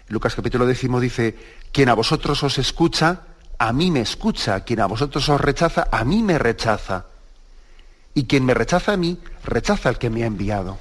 Lucas 0.09 0.35
capítulo 0.35 0.65
décimo 0.65 0.99
dice, 0.99 1.35
quien 1.71 1.89
a 1.89 1.93
vosotros 1.93 2.41
os 2.43 2.57
escucha, 2.57 3.21
a 3.57 3.73
mí 3.73 3.91
me 3.91 4.01
escucha, 4.01 4.61
quien 4.61 4.79
a 4.79 4.85
vosotros 4.85 5.27
os 5.29 5.41
rechaza, 5.41 5.87
a 5.91 6.03
mí 6.03 6.23
me 6.23 6.37
rechaza. 6.37 7.05
Y 8.17 8.25
quien 8.25 8.45
me 8.45 8.55
rechaza 8.55 8.93
a 8.93 8.97
mí, 8.97 9.19
rechaza 9.43 9.89
al 9.89 9.99
que 9.99 10.09
me 10.09 10.23
ha 10.23 10.25
enviado. 10.25 10.79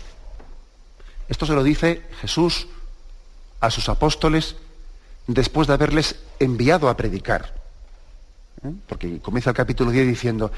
Esto 1.28 1.44
se 1.44 1.52
lo 1.52 1.62
dice 1.62 2.02
Jesús 2.22 2.66
a 3.60 3.70
sus 3.70 3.90
apóstoles 3.90 4.56
después 5.26 5.68
de 5.68 5.74
haberles 5.74 6.16
enviado 6.40 6.88
a 6.88 6.96
predicar. 6.96 7.52
¿Eh? 8.64 8.72
Porque 8.88 9.20
comienza 9.20 9.50
el 9.50 9.56
capítulo 9.56 9.90
10 9.90 10.06
diciendo, 10.06 10.50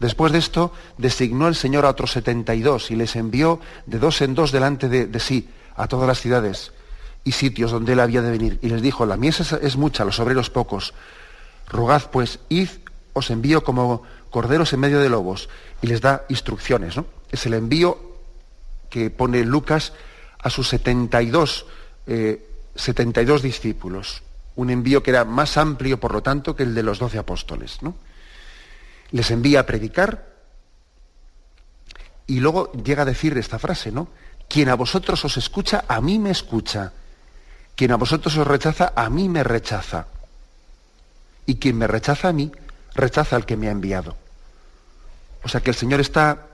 Después 0.00 0.32
de 0.32 0.38
esto, 0.38 0.72
designó 0.96 1.48
el 1.48 1.54
Señor 1.54 1.84
a 1.84 1.90
otros 1.90 2.12
72 2.12 2.90
y 2.90 2.96
les 2.96 3.14
envió 3.14 3.60
de 3.84 3.98
dos 3.98 4.22
en 4.22 4.34
dos 4.34 4.52
delante 4.52 4.88
de, 4.88 5.20
sí 5.20 5.50
a 5.76 5.86
todas 5.86 6.06
las 6.08 6.22
ciudades 6.22 6.72
y 7.24 7.32
sitios 7.32 7.72
donde 7.72 7.92
él 7.92 8.00
había 8.00 8.22
de 8.22 8.30
venir. 8.30 8.58
Y 8.62 8.70
les 8.70 8.80
dijo, 8.80 9.04
la 9.04 9.18
mies 9.18 9.52
es, 9.52 9.76
mucha, 9.76 10.06
los 10.06 10.18
obreros 10.18 10.48
pocos. 10.48 10.94
Rogad 11.68 12.10
pues, 12.10 12.38
id, 12.48 12.70
os 13.12 13.28
envío 13.28 13.62
como 13.62 14.02
corderos 14.32 14.72
en 14.72 14.80
medio 14.80 14.98
de 14.98 15.08
lobos. 15.08 15.48
Y 15.80 15.86
les 15.86 16.00
da 16.00 16.24
instrucciones. 16.28 16.96
¿no? 16.96 17.06
Es 17.30 17.46
el 17.46 17.54
envío 17.54 17.96
que 18.90 19.10
pone 19.10 19.44
Lucas 19.44 19.92
a 20.42 20.50
sus 20.50 20.68
72, 20.68 21.66
72 22.74 23.40
eh, 23.40 23.46
discípulos. 23.46 24.22
Un 24.56 24.70
envío 24.70 25.04
que 25.04 25.10
era 25.10 25.24
más 25.24 25.56
amplio, 25.56 26.00
por 26.00 26.12
lo 26.12 26.22
tanto, 26.22 26.56
que 26.56 26.64
el 26.64 26.74
de 26.74 26.82
los 26.82 26.98
doce 26.98 27.18
apóstoles. 27.18 27.78
¿no? 27.82 27.94
les 29.12 29.30
envía 29.30 29.60
a 29.60 29.66
predicar 29.66 30.26
y 32.26 32.40
luego 32.40 32.72
llega 32.72 33.02
a 33.02 33.06
decir 33.06 33.36
esta 33.38 33.58
frase, 33.58 33.92
¿no? 33.92 34.08
Quien 34.48 34.68
a 34.68 34.74
vosotros 34.74 35.24
os 35.24 35.36
escucha, 35.36 35.84
a 35.86 36.00
mí 36.00 36.18
me 36.18 36.30
escucha. 36.30 36.92
Quien 37.76 37.92
a 37.92 37.96
vosotros 37.96 38.36
os 38.36 38.46
rechaza, 38.46 38.92
a 38.94 39.08
mí 39.08 39.28
me 39.28 39.44
rechaza. 39.44 40.06
Y 41.46 41.56
quien 41.56 41.78
me 41.78 41.86
rechaza 41.86 42.28
a 42.28 42.32
mí, 42.32 42.50
rechaza 42.94 43.36
al 43.36 43.46
que 43.46 43.56
me 43.56 43.68
ha 43.68 43.70
enviado. 43.70 44.16
O 45.44 45.48
sea 45.48 45.60
que 45.60 45.70
el 45.70 45.76
Señor 45.76 46.00
está 46.00 46.48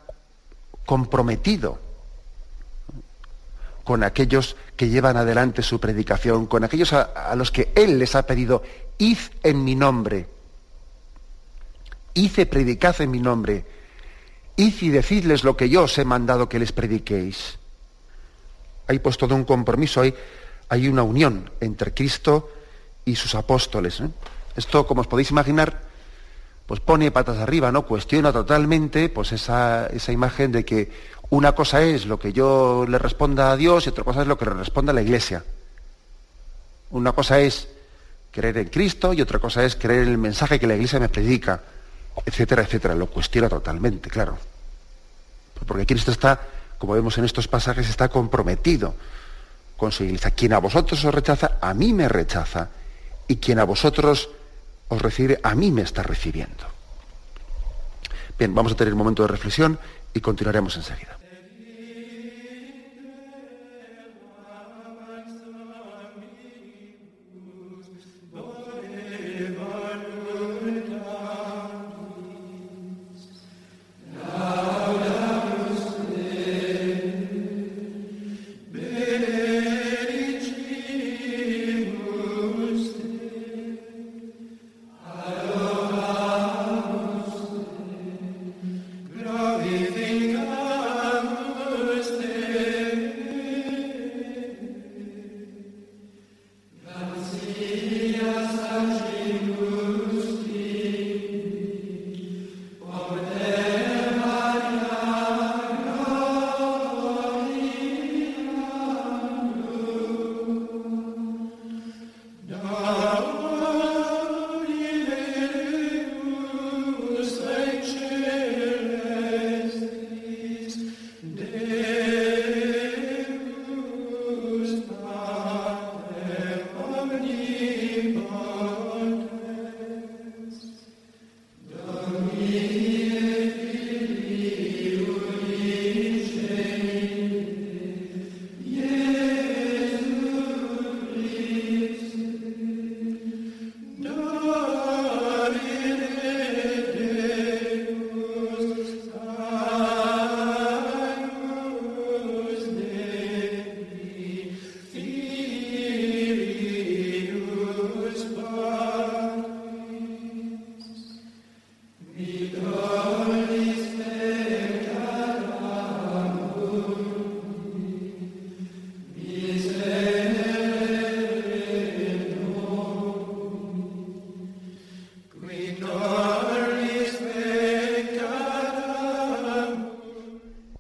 comprometido 0.86 1.78
con 3.84 4.02
aquellos 4.04 4.56
que 4.76 4.88
llevan 4.88 5.16
adelante 5.16 5.62
su 5.62 5.80
predicación, 5.80 6.46
con 6.46 6.64
aquellos 6.64 6.92
a, 6.92 7.34
los 7.36 7.50
que 7.50 7.72
Él 7.74 7.98
les 7.98 8.14
ha 8.14 8.26
pedido, 8.26 8.62
id 8.98 9.18
en 9.42 9.64
mi 9.64 9.74
nombre 9.74 10.38
hice 12.18 12.46
predicad 12.46 13.00
en 13.00 13.10
mi 13.10 13.20
nombre, 13.20 13.64
id 14.56 14.74
y 14.82 14.88
decidles 14.90 15.44
lo 15.44 15.56
que 15.56 15.68
yo 15.68 15.84
os 15.84 15.98
he 15.98 16.04
mandado 16.04 16.48
que 16.48 16.58
les 16.58 16.72
prediquéis. 16.72 17.58
Hay 18.86 18.98
pues 18.98 19.16
todo 19.16 19.34
un 19.34 19.44
compromiso, 19.44 20.00
hay, 20.00 20.14
hay 20.68 20.88
una 20.88 21.02
unión 21.02 21.50
entre 21.60 21.94
Cristo 21.94 22.50
y 23.04 23.14
sus 23.14 23.34
apóstoles. 23.34 24.00
¿eh? 24.00 24.08
Esto, 24.56 24.86
como 24.86 25.02
os 25.02 25.06
podéis 25.06 25.30
imaginar, 25.30 25.87
pues 26.68 26.80
pone 26.80 27.10
patas 27.10 27.38
arriba, 27.38 27.72
¿no? 27.72 27.84
Cuestiona 27.86 28.32
totalmente 28.32 29.08
pues 29.08 29.32
esa, 29.32 29.86
esa 29.86 30.12
imagen 30.12 30.52
de 30.52 30.64
que 30.64 30.92
una 31.30 31.52
cosa 31.52 31.82
es 31.82 32.06
lo 32.06 32.20
que 32.20 32.32
yo 32.32 32.84
le 32.86 32.98
responda 32.98 33.50
a 33.50 33.56
Dios 33.56 33.86
y 33.86 33.88
otra 33.88 34.04
cosa 34.04 34.22
es 34.22 34.28
lo 34.28 34.38
que 34.38 34.44
le 34.44 34.52
responda 34.52 34.92
a 34.92 34.94
la 34.94 35.02
iglesia. 35.02 35.44
Una 36.90 37.12
cosa 37.12 37.40
es 37.40 37.68
creer 38.30 38.58
en 38.58 38.68
Cristo 38.68 39.12
y 39.14 39.22
otra 39.22 39.40
cosa 39.40 39.64
es 39.64 39.74
creer 39.74 40.02
en 40.02 40.10
el 40.10 40.18
mensaje 40.18 40.60
que 40.60 40.66
la 40.66 40.74
iglesia 40.74 41.00
me 41.00 41.08
predica 41.08 41.60
etcétera, 42.24 42.62
etcétera. 42.62 42.94
Lo 42.94 43.06
cuestiona 43.06 43.48
totalmente, 43.48 44.10
claro. 44.10 44.38
Porque 45.66 45.86
Cristo 45.86 46.10
está, 46.10 46.40
como 46.78 46.94
vemos 46.94 47.18
en 47.18 47.24
estos 47.24 47.48
pasajes, 47.48 47.88
está 47.88 48.08
comprometido 48.08 48.94
con 49.76 49.92
su 49.92 50.04
iglesia. 50.04 50.30
Quien 50.30 50.52
a 50.52 50.58
vosotros 50.58 51.04
os 51.04 51.14
rechaza, 51.14 51.58
a 51.60 51.74
mí 51.74 51.92
me 51.92 52.08
rechaza. 52.08 52.70
Y 53.26 53.36
quien 53.36 53.58
a 53.58 53.64
vosotros 53.64 54.30
os 54.88 55.02
recibe, 55.02 55.40
a 55.42 55.54
mí 55.54 55.70
me 55.70 55.82
está 55.82 56.02
recibiendo. 56.02 56.64
Bien, 58.38 58.54
vamos 58.54 58.72
a 58.72 58.76
tener 58.76 58.94
un 58.94 58.98
momento 58.98 59.22
de 59.22 59.28
reflexión 59.28 59.78
y 60.14 60.20
continuaremos 60.20 60.76
enseguida. 60.76 61.17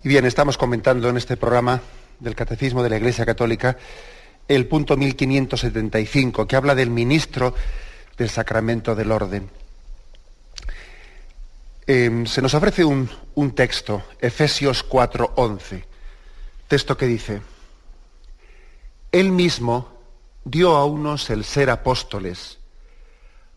Bien, 0.08 0.24
estamos 0.24 0.56
comentando 0.56 1.10
en 1.10 1.18
este 1.18 1.36
programa 1.36 1.82
del 2.18 2.34
Catecismo 2.34 2.82
de 2.82 2.88
la 2.88 2.96
Iglesia 2.96 3.26
Católica 3.26 3.76
el 4.48 4.66
punto 4.66 4.96
1575, 4.96 6.48
que 6.48 6.56
habla 6.56 6.74
del 6.74 6.88
ministro 6.88 7.54
del 8.16 8.30
sacramento 8.30 8.94
del 8.94 9.12
orden. 9.12 9.50
Em, 11.86 12.24
se 12.24 12.40
nos 12.40 12.54
ofrece 12.54 12.86
un, 12.86 13.10
un 13.34 13.54
texto, 13.54 14.02
Efesios 14.18 14.82
4:11, 14.88 15.84
texto 16.68 16.96
que 16.96 17.06
dice, 17.06 17.42
Él 19.12 19.30
mismo 19.30 19.92
dio 20.42 20.74
a 20.76 20.86
unos 20.86 21.28
el 21.28 21.44
ser 21.44 21.68
apóstoles, 21.68 22.58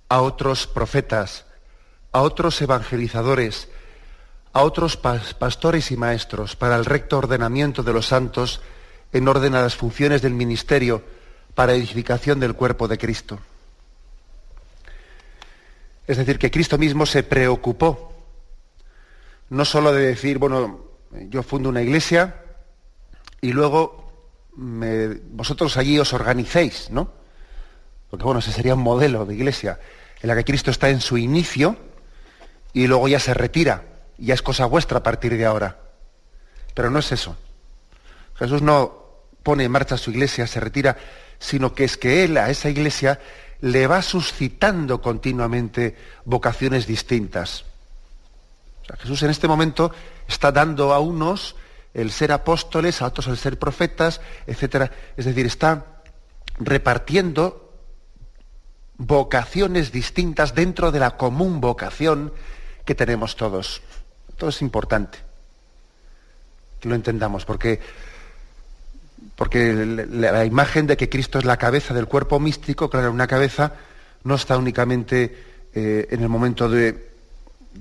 a 0.09 0.19
otros 0.19 0.67
profetas, 0.67 1.45
a 2.11 2.21
otros 2.23 2.61
evangelizadores, 2.61 3.69
a 4.53 4.63
otros 4.63 4.97
pastores 4.97 5.91
y 5.91 5.97
maestros 5.97 6.55
para 6.55 6.75
el 6.75 6.85
recto 6.85 7.17
ordenamiento 7.17 7.83
de 7.83 7.93
los 7.93 8.07
santos 8.07 8.61
en 9.13 9.27
orden 9.27 9.55
a 9.55 9.61
las 9.61 9.75
funciones 9.75 10.21
del 10.21 10.33
ministerio 10.33 11.03
para 11.55 11.73
edificación 11.73 12.39
del 12.39 12.53
cuerpo 12.53 12.87
de 12.87 12.97
Cristo. 12.97 13.39
Es 16.07 16.17
decir, 16.17 16.37
que 16.37 16.51
Cristo 16.51 16.77
mismo 16.77 17.05
se 17.05 17.23
preocupó 17.23 18.11
no 19.49 19.65
solo 19.65 19.93
de 19.93 20.07
decir, 20.07 20.37
bueno, 20.37 20.85
yo 21.11 21.43
fundo 21.43 21.69
una 21.69 21.81
iglesia 21.81 22.35
y 23.41 23.51
luego 23.51 24.29
vosotros 24.53 25.77
allí 25.77 25.99
os 25.99 26.13
organicéis, 26.13 26.89
¿no? 26.89 27.11
Porque 28.09 28.25
bueno, 28.25 28.39
ese 28.39 28.51
sería 28.51 28.75
un 28.75 28.81
modelo 28.81 29.25
de 29.25 29.35
iglesia 29.35 29.79
en 30.21 30.27
la 30.27 30.35
que 30.35 30.43
Cristo 30.43 30.71
está 30.71 30.89
en 30.89 30.99
su 30.99 31.17
inicio 31.17 31.77
y 32.73 32.87
luego 32.87 33.07
ya 33.07 33.19
se 33.19 33.33
retira 33.33 33.90
ya 34.25 34.33
es 34.33 34.41
cosa 34.41 34.65
vuestra 34.65 34.99
a 34.99 35.03
partir 35.03 35.37
de 35.37 35.45
ahora. 35.45 35.79
Pero 36.73 36.89
no 36.89 36.99
es 36.99 37.11
eso. 37.11 37.35
Jesús 38.35 38.61
no 38.61 39.01
pone 39.43 39.63
en 39.63 39.71
marcha 39.71 39.97
su 39.97 40.11
iglesia, 40.11 40.47
se 40.47 40.59
retira, 40.59 40.97
sino 41.39 41.73
que 41.73 41.83
es 41.83 41.97
que 41.97 42.23
Él 42.23 42.37
a 42.37 42.49
esa 42.49 42.69
iglesia 42.69 43.19
le 43.61 43.87
va 43.87 44.01
suscitando 44.01 45.01
continuamente 45.01 45.95
vocaciones 46.25 46.87
distintas. 46.87 47.65
Jesús 48.99 49.23
en 49.23 49.29
este 49.29 49.47
momento 49.47 49.91
está 50.27 50.51
dando 50.51 50.93
a 50.93 50.99
unos 50.99 51.55
el 51.93 52.11
ser 52.11 52.31
apóstoles, 52.31 53.01
a 53.01 53.07
otros 53.07 53.27
el 53.27 53.37
ser 53.37 53.59
profetas, 53.59 54.21
etc. 54.47 54.91
Es 55.17 55.25
decir, 55.25 55.45
está 55.45 56.01
repartiendo 56.59 57.73
vocaciones 58.97 59.91
distintas 59.91 60.53
dentro 60.53 60.91
de 60.91 60.99
la 60.99 61.17
común 61.17 61.61
vocación 61.61 62.33
que 62.85 62.95
tenemos 62.95 63.35
todos. 63.35 63.81
Es 64.49 64.61
importante 64.61 65.19
que 66.79 66.89
lo 66.89 66.95
entendamos, 66.95 67.45
porque, 67.45 67.79
porque 69.35 69.73
la 69.73 70.45
imagen 70.45 70.87
de 70.87 70.97
que 70.97 71.09
Cristo 71.09 71.37
es 71.39 71.45
la 71.45 71.57
cabeza 71.57 71.93
del 71.93 72.07
cuerpo 72.07 72.39
místico, 72.39 72.89
claro, 72.89 73.11
una 73.11 73.27
cabeza 73.27 73.73
no 74.23 74.35
está 74.35 74.57
únicamente 74.57 75.35
eh, 75.73 76.07
en 76.09 76.21
el 76.21 76.29
momento 76.29 76.69
de, 76.69 77.11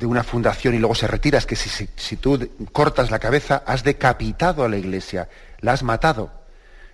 una 0.02 0.22
fundación 0.22 0.74
y 0.74 0.78
luego 0.78 0.94
se 0.94 1.06
retira, 1.06 1.38
es 1.38 1.46
que 1.46 1.56
si, 1.56 1.88
si, 1.96 2.16
tú 2.16 2.48
cortas 2.72 3.10
la 3.10 3.18
cabeza, 3.18 3.62
has 3.66 3.82
decapitado 3.82 4.64
a 4.64 4.68
la 4.68 4.76
iglesia, 4.76 5.28
la 5.60 5.72
has 5.72 5.82
matado. 5.82 6.30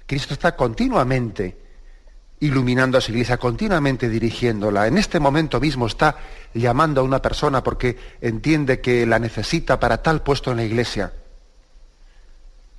Cristo 0.06 0.34
está 0.34 0.56
continuamente 0.56 1.65
iluminando 2.40 2.98
a 2.98 3.00
su 3.00 3.12
iglesia, 3.12 3.38
continuamente 3.38 4.08
dirigiéndola. 4.08 4.86
En 4.86 4.98
este 4.98 5.20
momento 5.20 5.60
mismo 5.60 5.86
está 5.86 6.16
llamando 6.52 7.00
a 7.00 7.04
una 7.04 7.22
persona 7.22 7.62
porque 7.62 7.98
entiende 8.20 8.80
que 8.80 9.06
la 9.06 9.18
necesita 9.18 9.80
para 9.80 10.02
tal 10.02 10.22
puesto 10.22 10.50
en 10.50 10.58
la 10.58 10.64
iglesia. 10.64 11.12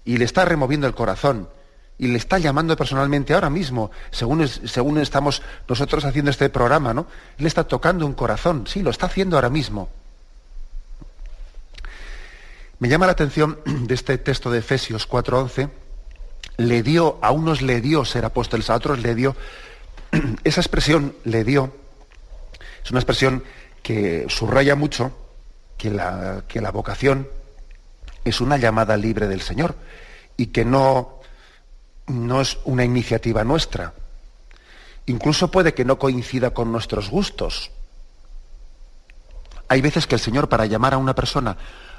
Y 0.05 0.17
le 0.17 0.25
está 0.25 0.45
removiendo 0.45 0.87
el 0.87 0.93
corazón. 0.93 1.49
Y 1.97 2.07
le 2.07 2.17
está 2.19 2.37
llamando 2.37 2.77
personalmente 2.77 3.33
ahora 3.33 3.49
mismo, 3.49 3.89
según, 4.11 4.47
según 4.47 4.99
estamos 4.99 5.41
nosotros 5.67 6.05
haciendo 6.05 6.29
este 6.29 6.49
programa, 6.49 6.93
¿no? 6.93 7.07
Le 7.39 7.47
está 7.47 7.63
tocando 7.63 8.05
un 8.05 8.13
corazón, 8.13 8.67
sí, 8.67 8.83
lo 8.83 8.91
está 8.91 9.07
haciendo 9.07 9.35
ahora 9.35 9.49
mismo. 9.49 9.89
Me 12.77 12.87
llama 12.87 13.07
la 13.07 13.13
atención 13.13 13.59
de 13.65 13.95
este 13.95 14.19
texto 14.19 14.51
de 14.51 14.59
Efesios 14.59 15.09
4:11 15.09 15.69
le 16.55 16.83
dio, 16.83 17.19
a 17.21 17.31
unos 17.31 17.61
le 17.61 17.81
dio 17.81 18.05
ser 18.05 18.23
apóstoles, 18.23 18.69
a 18.69 18.75
otros 18.75 18.99
le 18.99 19.13
dio. 19.15 19.35
Esa 20.43 20.61
expresión 20.61 21.15
le 21.25 21.43
dio 21.43 21.73
es 22.87 22.91
una 22.91 23.01
expresión 23.01 23.43
que 23.83 24.27
subraya 24.29 24.73
mucho 24.77 25.11
que 25.77 25.91
la, 25.91 26.45
que 26.47 26.61
la 26.61 26.71
vocación 26.71 27.27
es 28.23 28.39
una 28.39 28.55
llamada 28.55 28.95
libre 28.95 29.27
del 29.27 29.41
Señor 29.41 29.75
y 30.37 30.47
que 30.47 30.63
no, 30.63 31.19
no 32.05 32.39
es 32.39 32.59
una 32.63 32.85
iniciativa 32.85 33.43
nuestra. 33.43 33.91
Incluso 35.05 35.51
puede 35.51 35.73
que 35.73 35.83
no 35.83 35.99
coincida 35.99 36.51
con 36.51 36.71
nuestros 36.71 37.09
gustos. 37.09 37.71
Hay 39.67 39.81
veces 39.81 40.07
que 40.07 40.15
el 40.15 40.21
Señor, 40.21 40.47
para 40.47 40.65
llamar 40.65 40.93
a 40.93 40.97
una 40.97 41.13
persona 41.13 41.57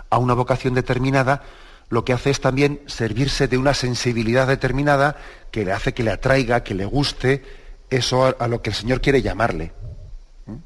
a 0.08 0.16
una 0.16 0.32
vocación 0.32 0.72
determinada, 0.72 1.42
lo 1.90 2.05
que 2.05 2.12
hace 2.12 2.31
es 2.31 2.40
también 2.40 2.81
servirse 2.87 3.48
de 3.48 3.57
una 3.57 3.74
sensibilidad 3.74 4.46
determinada 4.46 5.16
que 5.51 5.64
le 5.64 5.72
hace 5.72 5.94
que 5.94 6.03
le 6.03 6.11
atraiga, 6.11 6.62
que 6.62 6.74
le 6.74 6.85
guste 6.85 7.42
eso 7.90 8.37
a, 8.38 8.48
lo 8.48 8.61
que 8.61 8.70
el 8.70 8.77
Señor 8.77 9.01
quiere 9.01 9.22
llamarle. 9.22 9.72
¿Mm? 10.46 10.57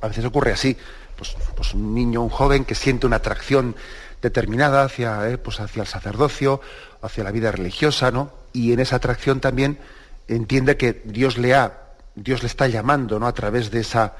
a 0.00 0.08
veces 0.08 0.24
ocurre 0.24 0.52
así, 0.52 0.76
pues, 1.16 1.36
pues, 1.56 1.74
un 1.74 1.94
niño, 1.94 2.22
un 2.22 2.28
joven 2.28 2.64
que 2.64 2.74
siente 2.74 3.06
una 3.06 3.16
atracción 3.16 3.76
determinada 4.20 4.82
hacia, 4.82 5.30
eh, 5.30 5.38
pues 5.38 5.60
hacia 5.60 5.82
el 5.82 5.88
sacerdocio, 5.88 6.60
hacia 7.00 7.24
la 7.24 7.30
vida 7.30 7.50
religiosa, 7.50 8.10
¿no? 8.10 8.32
Y 8.52 8.72
en 8.72 8.80
esa 8.80 8.96
atracción 8.96 9.40
también 9.40 9.78
entiende 10.26 10.76
que 10.76 11.00
Dios 11.04 11.38
le 11.38 11.54
ha, 11.54 11.80
Dios 12.14 12.42
le 12.42 12.48
está 12.48 12.66
llamando, 12.68 13.18
¿no? 13.18 13.26
A 13.26 13.32
través 13.32 13.70
de 13.70 13.80
esa, 13.80 14.16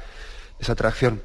esa 0.58 0.72
atracción. 0.72 1.20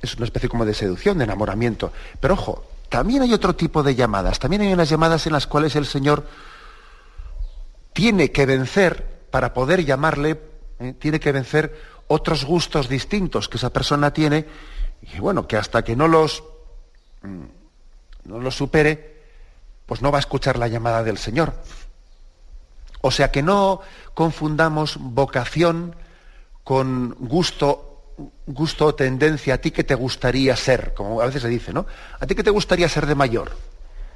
Es 0.00 0.14
una 0.16 0.24
especie 0.24 0.48
como 0.48 0.64
de 0.64 0.74
seducción, 0.74 1.18
de 1.18 1.24
enamoramiento. 1.24 1.92
Pero 2.20 2.34
ojo, 2.34 2.64
también 2.92 3.22
hay 3.22 3.32
otro 3.32 3.56
tipo 3.56 3.82
de 3.82 3.94
llamadas. 3.94 4.38
También 4.38 4.60
hay 4.60 4.72
unas 4.74 4.90
llamadas 4.90 5.26
en 5.26 5.32
las 5.32 5.46
cuales 5.46 5.74
el 5.76 5.86
Señor 5.86 6.26
tiene 7.94 8.30
que 8.30 8.44
vencer, 8.44 9.22
para 9.30 9.54
poder 9.54 9.82
llamarle, 9.82 10.38
eh, 10.78 10.92
tiene 10.98 11.18
que 11.18 11.32
vencer 11.32 11.74
otros 12.06 12.44
gustos 12.44 12.90
distintos 12.90 13.48
que 13.48 13.56
esa 13.56 13.70
persona 13.70 14.12
tiene, 14.12 14.46
y 15.00 15.18
bueno, 15.20 15.48
que 15.48 15.56
hasta 15.56 15.82
que 15.82 15.96
no 15.96 16.06
los, 16.06 16.44
mm, 17.22 17.44
no 18.26 18.40
los 18.40 18.56
supere, 18.56 19.22
pues 19.86 20.02
no 20.02 20.12
va 20.12 20.18
a 20.18 20.20
escuchar 20.20 20.58
la 20.58 20.68
llamada 20.68 21.02
del 21.02 21.16
Señor. 21.16 21.54
O 23.00 23.10
sea 23.10 23.30
que 23.30 23.42
no 23.42 23.80
confundamos 24.12 24.98
vocación 25.00 25.96
con 26.62 27.16
gusto 27.20 27.91
gusto 28.46 28.86
o 28.86 28.94
tendencia 28.94 29.54
a 29.54 29.58
ti 29.58 29.70
que 29.70 29.84
te 29.84 29.94
gustaría 29.94 30.54
ser, 30.56 30.94
como 30.94 31.20
a 31.20 31.26
veces 31.26 31.42
se 31.42 31.48
dice, 31.48 31.72
¿no? 31.72 31.86
¿A 32.18 32.26
ti 32.26 32.34
qué 32.34 32.42
te 32.42 32.50
gustaría 32.50 32.88
ser 32.88 33.06
de 33.06 33.14
mayor? 33.14 33.52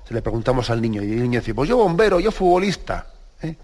Se 0.06 0.14
le 0.14 0.22
preguntamos 0.22 0.70
al 0.70 0.80
niño 0.80 1.02
y 1.02 1.12
el 1.12 1.22
niño 1.22 1.40
dice, 1.40 1.54
pues 1.54 1.68
yo 1.68 1.76
bombero, 1.76 2.20
yo 2.20 2.30
futbolista. 2.30 3.06
¿eh? 3.42 3.56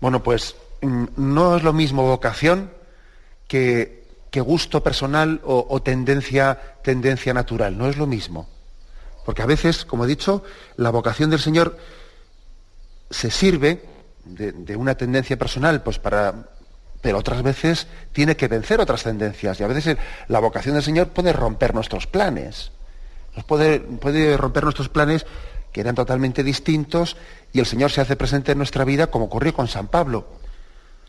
Bueno, 0.00 0.22
pues 0.22 0.54
mm, 0.82 1.04
no 1.16 1.56
es 1.56 1.62
lo 1.62 1.72
mismo 1.72 2.02
vocación 2.02 2.70
que, 3.48 4.04
gusto 4.36 4.82
personal 4.82 5.40
o, 5.44 5.80
tendencia, 5.80 6.60
tendencia 6.82 7.32
natural, 7.32 7.78
no 7.78 7.88
es 7.88 7.96
lo 7.96 8.06
mismo. 8.06 8.46
Porque 9.24 9.40
a 9.40 9.46
veces, 9.46 9.86
como 9.86 10.04
he 10.04 10.08
dicho, 10.08 10.44
la 10.76 10.90
vocación 10.90 11.30
del 11.30 11.40
Señor 11.40 11.78
se 13.08 13.30
sirve 13.30 13.82
de 14.26 14.76
una 14.76 14.94
tendencia 14.94 15.38
personal 15.38 15.82
pues 15.82 15.98
para 15.98 16.50
pero 17.06 17.18
otras 17.18 17.40
veces 17.44 17.86
tiene 18.10 18.36
que 18.36 18.48
vencer 18.48 18.80
otras 18.80 19.04
tendencias 19.04 19.60
y 19.60 19.62
a 19.62 19.68
veces 19.68 19.96
la 20.26 20.40
vocación 20.40 20.74
del 20.74 20.82
Señor 20.82 21.10
puede 21.10 21.32
romper 21.32 21.72
nuestros 21.72 22.08
planes. 22.08 22.72
Nos 23.36 23.44
puede, 23.44 23.78
puede 23.78 24.36
romper 24.36 24.64
nuestros 24.64 24.88
planes 24.88 25.24
que 25.70 25.82
eran 25.82 25.94
totalmente 25.94 26.42
distintos 26.42 27.16
y 27.52 27.60
el 27.60 27.66
Señor 27.66 27.92
se 27.92 28.00
hace 28.00 28.16
presente 28.16 28.50
en 28.50 28.58
nuestra 28.58 28.84
vida 28.84 29.06
como 29.06 29.26
ocurrió 29.26 29.54
con 29.54 29.68
San 29.68 29.86
Pablo. 29.86 30.26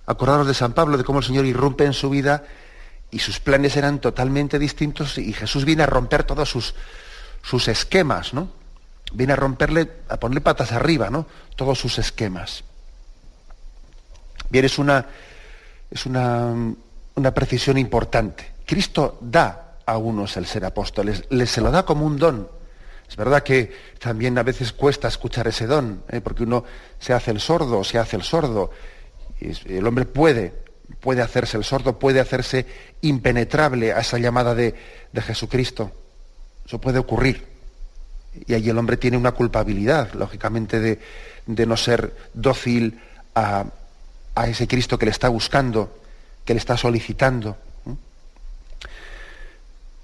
Acordaros 0.06 0.46
de 0.46 0.54
San 0.54 0.74
Pablo, 0.74 1.00
de 1.00 1.04
cómo 1.04 1.18
el 1.18 1.26
Señor 1.26 1.48
irrumpe 1.48 1.84
en 1.84 1.94
su 1.94 2.12
vida 2.12 2.44
y 3.10 3.18
sus 3.18 3.40
planes 3.40 3.76
eran 3.76 3.98
totalmente 3.98 4.60
distintos 4.60 5.18
y 5.18 5.34
Jesús 5.34 5.66
viene 5.66 5.82
a 5.82 5.88
romper 5.88 6.26
todos 6.26 6.48
sus, 6.48 6.76
sus 7.42 7.68
esquemas, 7.70 8.36
¿no? 8.36 8.52
Viene 9.14 9.34
a 9.34 9.36
romperle, 9.36 9.92
a 10.10 10.18
ponerle 10.18 10.42
patas 10.42 10.74
arriba, 10.74 11.10
¿no? 11.10 11.26
Todos 11.56 11.80
sus 11.80 11.98
esquemas. 11.98 12.64
Bien, 14.50 14.64
es 14.64 14.78
una, 14.78 15.08
es 15.90 16.06
una, 16.06 16.74
precisión 17.34 17.78
importante 17.78 18.52
Cristo 18.66 19.18
da 19.22 19.78
a 19.86 19.98
unos 19.98 20.36
el 20.38 20.46
ser 20.46 20.66
apóstoles, 20.66 21.24
les 21.30 21.50
se 21.50 21.62
lo 21.62 21.72
da 21.72 21.84
como 21.84 22.06
un 22.06 22.18
don. 22.18 22.50
Es 23.08 23.16
verdad 23.16 23.42
que 23.42 23.72
también 24.00 24.38
a 24.38 24.44
veces 24.44 24.74
cuesta 24.74 25.08
escuchar 25.08 25.48
ese 25.48 25.66
don, 25.66 26.04
¿eh? 26.10 26.20
porque 26.20 26.44
uno 26.44 26.66
se 27.00 27.14
hace 27.14 27.32
el 27.32 27.40
sordo, 27.40 27.86
se 27.86 27.98
hace 27.98 28.18
el 28.18 28.24
sordo. 28.24 28.70
Y 29.40 29.78
el 29.78 29.88
hombre 29.88 30.04
puede, 30.04 30.54
puede 31.00 31.22
hacerse 31.22 31.56
el 31.56 31.64
sordo, 31.64 31.98
puede 31.98 32.20
hacerse 32.20 32.66
impenetrable 33.00 33.94
a 33.94 34.00
esa 34.00 34.18
llamada 34.18 34.54
de, 34.54 34.76
Jesucristo. 35.16 35.94
Eso 36.66 36.82
puede 36.82 37.00
ocurrir. 37.00 37.48
Y 38.46 38.54
ahí 38.54 38.70
el 38.70 38.78
hombre 38.78 38.98
tiene 38.98 39.16
una 39.16 39.32
culpabilidad, 39.32 40.14
lógicamente, 40.14 40.82
de, 40.82 41.00
de 41.46 41.66
no 41.66 41.78
ser 41.78 42.14
dócil 42.34 43.00
a, 43.34 43.66
a 44.38 44.48
ese 44.48 44.68
Cristo 44.68 45.00
que 45.00 45.06
le 45.06 45.12
está 45.12 45.30
buscando, 45.30 46.00
que 46.46 46.54
le 46.54 46.60
está 46.60 46.78
solicitando. 46.78 47.58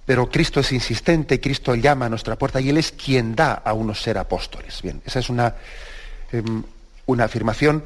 Pero 0.06 0.30
Cristo 0.30 0.60
es 0.60 0.72
insistente, 0.72 1.40
Cristo 1.40 1.76
llama 1.76 2.08
a 2.08 2.10
nuestra 2.10 2.36
puerta 2.36 2.60
y 2.60 2.70
Él 2.70 2.78
es 2.78 2.92
quien 2.92 3.36
da 3.36 3.54
a 3.54 3.74
unos 3.74 4.02
ser 4.02 4.18
apóstoles. 4.18 4.82
Bien, 4.82 5.02
esa 5.06 5.20
es 5.20 5.30
una, 5.30 5.56
em, 6.32 6.64
una 7.06 7.26
afirmación. 7.26 7.84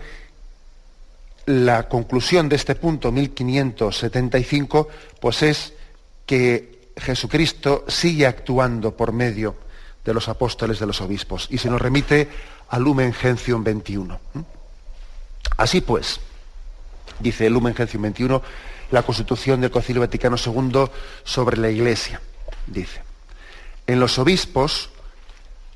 La 1.48 1.90
conclusión 1.90 2.48
de 2.48 2.56
este 2.56 2.76
punto 2.76 3.12
1575, 3.12 4.88
pues 5.20 5.44
es 5.44 5.74
que 6.26 6.92
Jesucristo 6.96 7.84
sigue 7.90 8.26
actuando 8.26 8.96
por 8.96 9.12
medio 9.12 9.56
de 10.04 10.14
los 10.14 10.30
apóstoles 10.30 10.80
de 10.80 10.86
los 10.86 11.02
obispos 11.02 11.48
y 11.52 11.58
se 11.58 11.70
nos 11.70 11.82
remite 11.82 12.30
al 12.70 12.84
Lumen 12.84 13.14
Gentium 13.14 13.64
21. 13.64 14.20
Así 15.58 15.82
pues, 15.82 16.20
dice 17.20 17.50
Lumen 17.50 17.76
Gentium 17.76 18.04
21, 18.04 18.42
la 18.92 19.04
constitución 19.04 19.62
del 19.62 19.72
Concilio 19.72 20.02
Vaticano 20.02 20.38
II 20.38 20.86
sobre 21.24 21.58
la 21.58 21.70
Iglesia. 21.70 22.22
Dice, 22.66 23.02
en 23.86 24.00
los 24.00 24.20
obispos, 24.20 24.90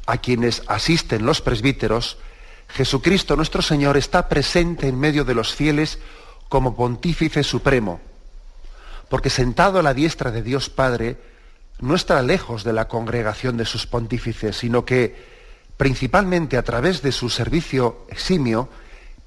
a 0.06 0.18
quienes 0.18 0.64
asisten 0.68 1.26
los 1.26 1.42
presbíteros, 1.42 2.18
Jesucristo 2.70 3.36
nuestro 3.36 3.62
Señor 3.62 3.98
está 3.98 4.30
presente 4.30 4.88
en 4.88 5.00
medio 5.00 5.26
de 5.26 5.36
los 5.36 5.54
fieles 5.54 6.00
como 6.50 6.76
pontífice 6.76 7.44
supremo, 7.44 8.02
porque 9.10 9.30
sentado 9.30 9.80
a 9.80 9.84
la 9.84 9.94
diestra 9.94 10.32
de 10.32 10.42
Dios 10.42 10.70
Padre, 10.70 11.18
no 11.80 11.96
está 11.96 12.22
lejos 12.22 12.64
de 12.64 12.74
la 12.74 12.88
congregación 12.88 13.58
de 13.58 13.66
sus 13.66 13.88
pontífices, 13.88 14.58
sino 14.58 14.86
que, 14.86 15.16
principalmente 15.78 16.58
a 16.58 16.64
través 16.64 17.02
de 17.02 17.12
su 17.12 17.30
servicio 17.30 18.06
eximio, 18.10 18.70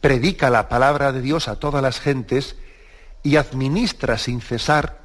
predica 0.05 0.51
la 0.51 0.69
palabra 0.69 1.13
de 1.13 1.23
Dios 1.23 1.49
a 1.49 1.59
todas 1.59 1.83
las 1.83 1.99
gentes 1.99 2.57
y 3.23 3.37
administra 3.37 4.19
sin 4.19 4.43
cesar 4.43 4.99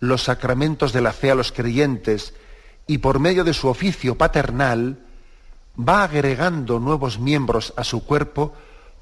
los 0.00 0.24
sacramentos 0.24 0.92
de 0.92 1.00
la 1.00 1.14
fe 1.14 1.30
a 1.30 1.34
los 1.34 1.50
creyentes 1.50 2.34
y 2.86 2.98
por 2.98 3.20
medio 3.20 3.42
de 3.42 3.54
su 3.54 3.68
oficio 3.68 4.18
paternal 4.18 4.98
va 5.80 6.02
agregando 6.02 6.78
nuevos 6.78 7.18
miembros 7.18 7.72
a 7.78 7.84
su 7.84 8.04
cuerpo 8.04 8.52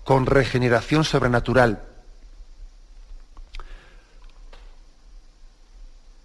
con 0.05 0.27
regeneración 0.27 1.03
sobrenatural. 1.03 1.83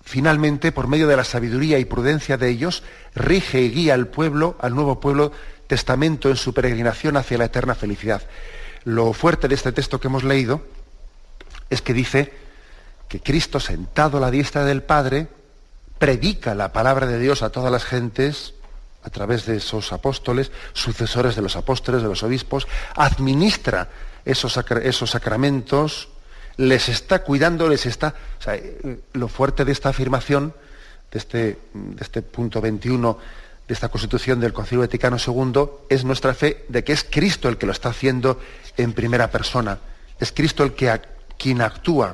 Finalmente, 0.04 0.72
por 0.72 0.88
medio 0.88 1.08
de 1.08 1.18
la 1.18 1.24
sabiduría 1.24 1.80
y 1.80 1.86
prudencia 1.86 2.38
de 2.38 2.50
ellos, 2.50 2.84
rige 3.16 3.62
y 3.64 3.72
guía 3.72 3.96
al 3.96 4.10
pueblo, 4.10 4.58
al 4.60 4.76
nuevo 4.76 5.00
pueblo 5.00 5.32
testamento 5.66 6.30
en 6.30 6.36
su 6.36 6.54
peregrinación 6.54 7.18
hacia 7.18 7.40
la 7.40 7.46
eterna 7.46 7.74
felicidad. 7.74 8.22
Lo 8.84 9.14
fuerte 9.14 9.48
de 9.48 9.56
este 9.56 9.72
texto 9.72 10.00
que 10.00 10.08
hemos 10.08 10.24
leído 10.24 10.62
es 11.70 11.82
que 11.82 11.94
dice 11.94 12.34
que 13.08 13.20
Cristo 13.20 13.60
sentado 13.60 14.18
a 14.18 14.22
la 14.22 14.32
diestra 14.32 14.66
del 14.66 14.84
Padre 14.84 15.28
predica 16.00 16.56
la 16.56 16.74
palabra 16.74 17.06
de 17.06 17.20
Dios 17.20 17.44
a 17.44 17.52
todas 17.52 17.72
las 17.72 17.84
gentes 17.84 18.54
a 19.04 19.10
través 19.10 19.46
de 19.46 19.58
esos 19.58 19.94
apóstoles, 19.94 20.52
sucesores 20.74 21.36
de 21.36 21.42
los 21.42 21.56
apóstoles, 21.56 22.02
de 22.02 22.08
los 22.08 22.24
obispos, 22.24 22.68
administra 22.96 23.90
esos, 24.26 24.58
esos 24.84 25.10
sacramentos, 25.10 26.10
les 26.58 26.90
está 26.90 27.24
cuidando, 27.24 27.68
les 27.68 27.86
está... 27.86 28.14
Eh, 28.48 29.00
lo 29.14 29.28
fuerte 29.28 29.66
de 29.66 29.72
esta 29.72 29.90
afirmación, 29.90 30.54
de 31.12 31.20
este, 31.20 31.60
de 31.74 32.02
este 32.02 32.22
punto 32.22 32.62
21 32.62 33.18
de 33.72 33.76
esta 33.76 33.88
constitución 33.88 34.42
del 34.42 34.52
Concilio 34.52 34.82
Vaticano 34.82 35.16
II, 35.16 35.86
es 35.88 36.04
nuestra 36.04 36.34
fe 36.34 36.66
de 36.68 36.84
que 36.84 36.92
es 36.92 37.06
Cristo 37.10 37.48
el 37.48 37.58
que 37.58 37.66
lo 37.66 37.72
está 37.72 37.88
haciendo 37.88 38.38
en 38.76 38.92
primera 38.92 39.32
persona. 39.32 39.80
Es 40.20 40.34
Cristo 40.34 40.66
el 40.66 40.74
que 40.74 41.00
quien 41.40 41.62
actúa 41.62 42.14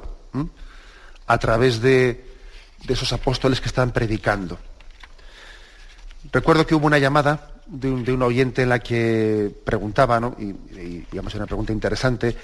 a 1.25 1.37
través 1.39 1.81
de, 1.81 2.23
esos 2.87 3.11
apóstoles 3.11 3.59
que 3.59 3.69
están 3.69 3.91
predicando. 3.91 4.59
Recuerdo 6.31 6.67
que 6.67 6.75
hubo 6.75 6.85
una 6.85 6.99
llamada 6.99 7.53
de 7.65 7.89
un, 7.89 8.21
oyente 8.21 8.61
en 8.61 8.69
la 8.69 8.77
que 8.77 9.51
preguntaba, 9.65 10.19
¿no? 10.19 10.35
y, 10.37 10.53
digamos 11.11 11.33
una 11.33 11.47
pregunta 11.47 11.73
interesante, 11.73 12.37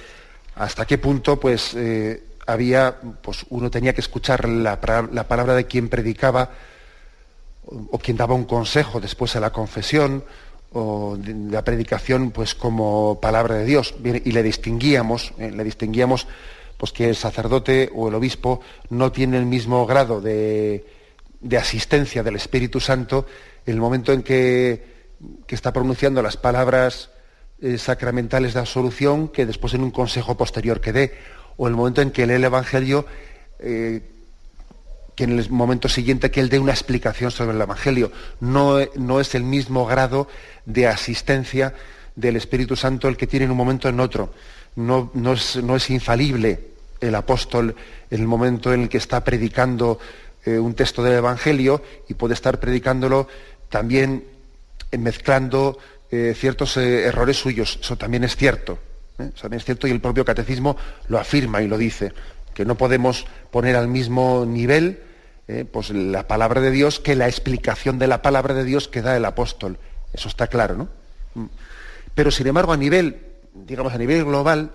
hasta 0.56 0.88
qué 0.88 0.98
punto 0.98 1.40
pues, 1.40 1.76
eh, 1.76 2.24
había, 2.48 3.00
pues 3.22 3.46
uno 3.50 3.70
tenía 3.70 3.94
que 3.94 4.02
escuchar 4.02 4.50
la, 4.50 4.82
palabra 4.82 5.54
de 5.54 5.68
quien 5.68 5.88
predicaba 5.88 6.50
o, 7.66 7.98
quien 7.98 8.18
daba 8.18 8.36
un 8.36 8.46
consejo 8.46 9.00
después 9.00 9.34
de 9.34 9.40
la 9.40 9.52
confesión 9.52 10.24
o 10.74 11.16
de, 11.18 11.52
la 11.52 11.64
predicación 11.64 12.32
pues 12.32 12.56
como 12.56 13.20
palabra 13.22 13.56
de 13.56 13.66
Dios. 13.66 13.96
Y 14.04 14.32
le 14.32 14.44
distinguíamos, 14.44 15.34
eh, 15.38 15.52
le 15.52 15.64
distinguíamos 15.64 16.28
pues 16.78 16.92
que 16.92 17.10
el 17.10 17.16
sacerdote 17.16 17.92
o 17.96 18.10
el 18.10 18.16
obispo 18.16 18.60
no 18.90 19.12
tiene 19.12 19.38
el 19.38 19.46
mismo 19.46 19.86
grado 19.86 20.20
de, 20.20 20.86
asistencia 21.58 22.24
del 22.24 22.36
Espíritu 22.36 22.80
Santo 22.80 23.26
en 23.66 23.74
el 23.76 23.80
momento 23.80 24.12
en 24.12 24.24
que, 24.24 24.92
está 25.48 25.72
pronunciando 25.72 26.22
las 26.22 26.36
palabras 26.36 27.12
eh, 27.62 27.78
sacramentales 27.78 28.56
de 28.56 28.60
absolución 28.60 29.30
que 29.30 29.46
después 29.46 29.74
en 29.76 29.84
un 29.84 29.92
consejo 29.92 30.36
posterior 30.36 30.82
que 30.82 30.92
dé, 30.92 31.14
o 31.56 31.68
el 31.68 31.76
momento 31.76 32.02
en 32.02 32.12
que 32.12 32.26
lee 32.26 32.34
el 32.34 32.44
Evangelio, 32.44 33.06
eh, 33.60 34.02
que 35.16 35.26
en 35.26 35.38
el 35.38 35.50
momento 35.50 35.90
siguiente 35.90 36.32
que 36.32 36.40
él 36.40 36.50
dé 36.50 36.60
una 36.60 36.72
explicación 36.72 37.32
sobre 37.32 37.56
el 37.56 37.62
Evangelio. 37.62 38.12
No, 38.40 38.80
no 38.96 39.20
es 39.20 39.36
el 39.36 39.44
mismo 39.44 39.86
grado 39.86 40.28
de 40.66 40.88
asistencia 40.88 41.74
del 42.16 42.36
Espíritu 42.36 42.76
Santo 42.76 43.08
el 43.08 43.18
que 43.18 43.28
tiene 43.28 43.46
en 43.46 43.52
un 43.52 43.58
momento 43.58 43.90
en 43.90 44.00
otro. 44.00 44.34
No, 44.76 45.12
no, 45.14 45.34
es, 45.34 45.58
no 45.58 45.76
es 45.76 45.90
infalible 45.90 46.74
el 47.00 47.16
apóstol 47.16 47.76
en 48.10 48.22
el 48.22 48.28
momento 48.28 48.74
en 48.74 48.84
el 48.84 48.90
que 48.90 48.98
está 48.98 49.24
predicando 49.24 50.00
eh, 50.46 50.58
un 50.58 50.74
texto 50.74 51.04
del 51.04 51.14
Evangelio 51.14 51.82
y 52.08 52.16
puede 52.16 52.34
estar 52.34 52.60
predicándolo 52.60 53.28
también 53.70 54.24
eh, 54.92 54.98
mezclando 54.98 55.78
eh, 56.12 56.34
ciertos 56.38 56.78
errores 56.78 57.38
suyos. 57.38 57.80
Eso 57.82 57.98
también 57.98 58.24
es 58.24 58.36
cierto. 58.36 58.80
Eso 59.18 59.44
también 59.44 59.60
es 59.60 59.66
cierto 59.66 59.88
y 59.88 59.92
el 59.92 60.02
propio 60.02 60.26
catecismo 60.26 60.76
lo 61.08 61.20
afirma 61.20 61.62
y 61.62 61.68
lo 61.68 61.78
dice, 61.78 62.14
que 62.54 62.66
no 62.66 62.76
podemos 62.76 63.26
poner 63.52 63.76
al 63.76 63.88
mismo 63.88 64.46
nivel 64.46 65.02
pues 65.72 65.90
la 65.90 66.26
palabra 66.26 66.62
de 66.62 66.72
Dios 66.72 67.02
que 67.02 67.16
la 67.16 67.28
explicación 67.28 68.00
de 68.00 68.08
la 68.08 68.22
palabra 68.22 68.54
de 68.54 68.64
Dios 68.64 68.88
que 68.88 69.02
da 69.02 69.18
el 69.18 69.26
apóstol. 69.26 69.78
Eso 70.14 70.30
está 70.30 70.48
claro, 70.48 70.78
¿no? 70.78 70.90
Mm. 71.36 71.50
Pero 72.16 72.32
sin 72.32 72.48
embargo, 72.48 72.72
a 72.72 72.78
nivel, 72.78 73.20
digamos, 73.54 73.94
a 73.94 73.98
nivel 73.98 74.24
global, 74.24 74.72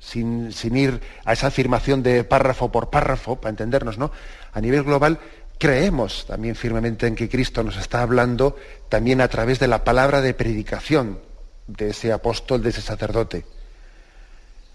sin, 0.00 0.76
ir 0.76 1.00
a 1.24 1.32
esa 1.32 1.48
afirmación 1.48 2.02
de 2.02 2.24
párrafo 2.24 2.70
por 2.70 2.90
párrafo, 2.90 3.36
para 3.36 3.50
entendernos, 3.50 3.98
¿no? 3.98 4.10
A 4.52 4.60
nivel 4.60 4.84
global, 4.84 5.18
creemos 5.58 6.26
también 6.26 6.54
firmemente 6.54 7.06
en 7.06 7.14
que 7.14 7.28
Cristo 7.28 7.62
nos 7.62 7.76
está 7.76 8.02
hablando 8.02 8.56
también 8.88 9.20
a 9.20 9.28
través 9.28 9.58
de 9.58 9.68
la 9.68 9.84
palabra 9.84 10.20
de 10.20 10.34
predicación 10.34 11.18
de 11.66 11.90
ese 11.90 12.12
apóstol, 12.12 12.62
de 12.62 12.70
ese 12.70 12.80
sacerdote. 12.80 13.44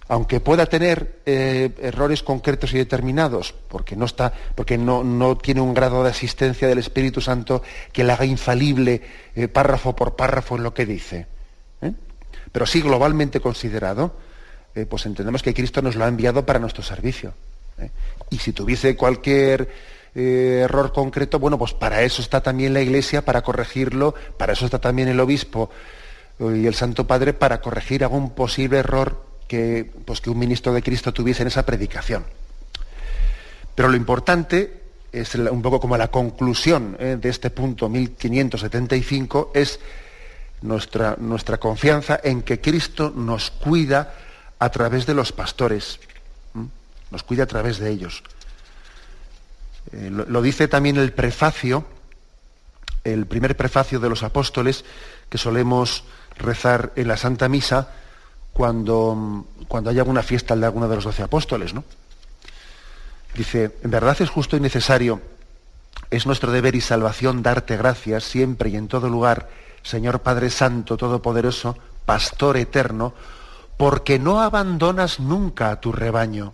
Aunque 0.08 0.40
pueda 0.40 0.66
tener 0.66 1.22
eh, 1.26 1.72
errores 1.82 2.24
concretos 2.24 2.74
y 2.74 2.78
determinados, 2.78 3.54
porque, 3.70 3.96
no, 3.96 4.06
está, 4.06 4.34
porque 4.56 4.78
no, 4.78 5.04
no, 5.04 5.38
tiene 5.38 5.62
un 5.62 5.74
grado 5.74 6.04
de 6.04 6.10
asistencia 6.10 6.68
del 6.68 6.80
Espíritu 6.80 7.22
Santo 7.22 7.64
que 7.92 8.04
le 8.04 8.12
haga 8.12 8.26
infalible 8.26 9.02
eh, 9.36 9.48
párrafo 9.48 9.96
por 9.96 10.16
párrafo 10.16 10.58
en 10.58 10.64
lo 10.64 10.74
que 10.74 10.86
dice. 10.86 11.28
¿eh? 11.82 11.94
Pero 12.52 12.66
sí 12.66 12.82
globalmente 12.82 13.40
considerado, 13.40 14.16
pues 14.90 15.06
entendemos 15.06 15.44
que 15.44 15.54
Cristo 15.54 15.84
nos 15.84 15.96
lo 15.96 16.04
ha 16.04 16.08
enviado 16.08 16.48
para 16.48 16.58
nuestro 16.58 16.82
servicio. 16.82 17.34
Y 18.32 18.40
si 18.40 18.54
tuviese 18.54 18.96
cualquier 18.96 19.70
error 20.16 20.92
concreto, 20.92 21.38
bueno, 21.38 21.60
pues 21.60 21.76
para 21.76 22.02
eso 22.02 22.24
está 22.24 22.42
también 22.42 22.74
la 22.74 22.82
Iglesia, 22.82 23.24
para 23.24 23.44
corregirlo, 23.44 24.16
para 24.36 24.54
eso 24.54 24.66
está 24.66 24.80
también 24.80 25.10
el 25.10 25.20
obispo 25.20 25.70
y 26.40 26.66
el 26.66 26.74
Santo 26.74 27.06
Padre, 27.06 27.34
para 27.34 27.62
corregir 27.62 28.04
algún 28.04 28.32
posible 28.32 28.80
error 28.80 29.33
que, 29.48 29.92
pues, 30.06 30.22
que 30.22 30.30
un 30.30 30.40
ministro 30.40 30.74
de 30.74 30.82
Cristo 30.82 31.14
tuviese 31.14 31.42
en 31.44 31.48
esa 31.48 31.66
predicación. 31.66 32.26
Pero 33.76 33.90
lo 33.90 33.96
importante 33.96 34.82
es 35.12 35.36
un 35.36 35.62
poco 35.62 35.80
como 35.80 35.98
la 35.98 36.10
conclusión 36.10 36.98
de 37.00 37.30
este 37.30 37.50
punto 37.52 37.88
1575, 37.88 39.52
es 39.54 39.80
nuestra, 40.64 41.16
nuestra 41.20 41.60
confianza 41.60 42.20
en 42.24 42.42
que 42.42 42.60
Cristo 42.60 43.14
nos 43.16 43.52
cuida 43.52 44.16
a 44.60 44.70
través 44.70 45.06
de 45.06 45.14
los 45.14 45.32
pastores. 45.32 46.00
Nos 47.12 47.24
cuida 47.24 47.44
a 47.44 47.48
través 47.48 47.78
de 47.78 47.92
ellos. 47.92 48.24
Eh, 49.92 50.10
lo, 50.10 50.42
dice 50.42 50.68
también 50.68 50.98
el 50.98 51.14
prefacio, 51.14 51.86
el 53.04 53.26
primer 53.26 53.56
prefacio 53.58 54.00
de 54.00 54.10
los 54.10 54.24
apóstoles 54.24 54.86
que 55.30 55.38
solemos 55.38 56.06
rezar 56.38 56.94
en 56.96 57.08
la 57.08 57.18
Santa 57.18 57.50
Misa 57.50 57.92
cuando, 58.54 59.46
cuando 59.68 59.90
hay 59.90 60.00
alguna 60.00 60.24
fiesta 60.24 60.56
de 60.56 60.66
alguno 60.66 60.88
de 60.88 60.96
los 60.96 61.04
doce 61.04 61.24
apóstoles, 61.24 61.74
¿no? 61.74 61.84
Dice, 63.36 63.76
en 63.82 63.90
verdad 63.90 64.16
es 64.20 64.30
justo 64.30 64.56
y 64.56 64.60
necesario, 64.60 65.20
es 66.12 66.28
nuestro 66.28 66.52
deber 66.52 66.76
y 66.76 66.82
salvación 66.82 67.42
darte 67.42 67.76
gracias 67.78 68.24
siempre 68.24 68.70
y 68.70 68.76
en 68.76 68.88
todo 68.88 69.10
lugar, 69.10 69.50
Señor 69.82 70.20
Padre 70.20 70.52
Santo, 70.52 70.98
Todopoderoso, 70.98 71.76
Pastor 72.06 72.58
eterno, 72.58 73.14
porque 73.76 74.20
no 74.20 74.42
abandonas 74.42 75.20
nunca 75.20 75.72
a 75.72 75.82
tu 75.82 75.92
rebaño, 75.92 76.54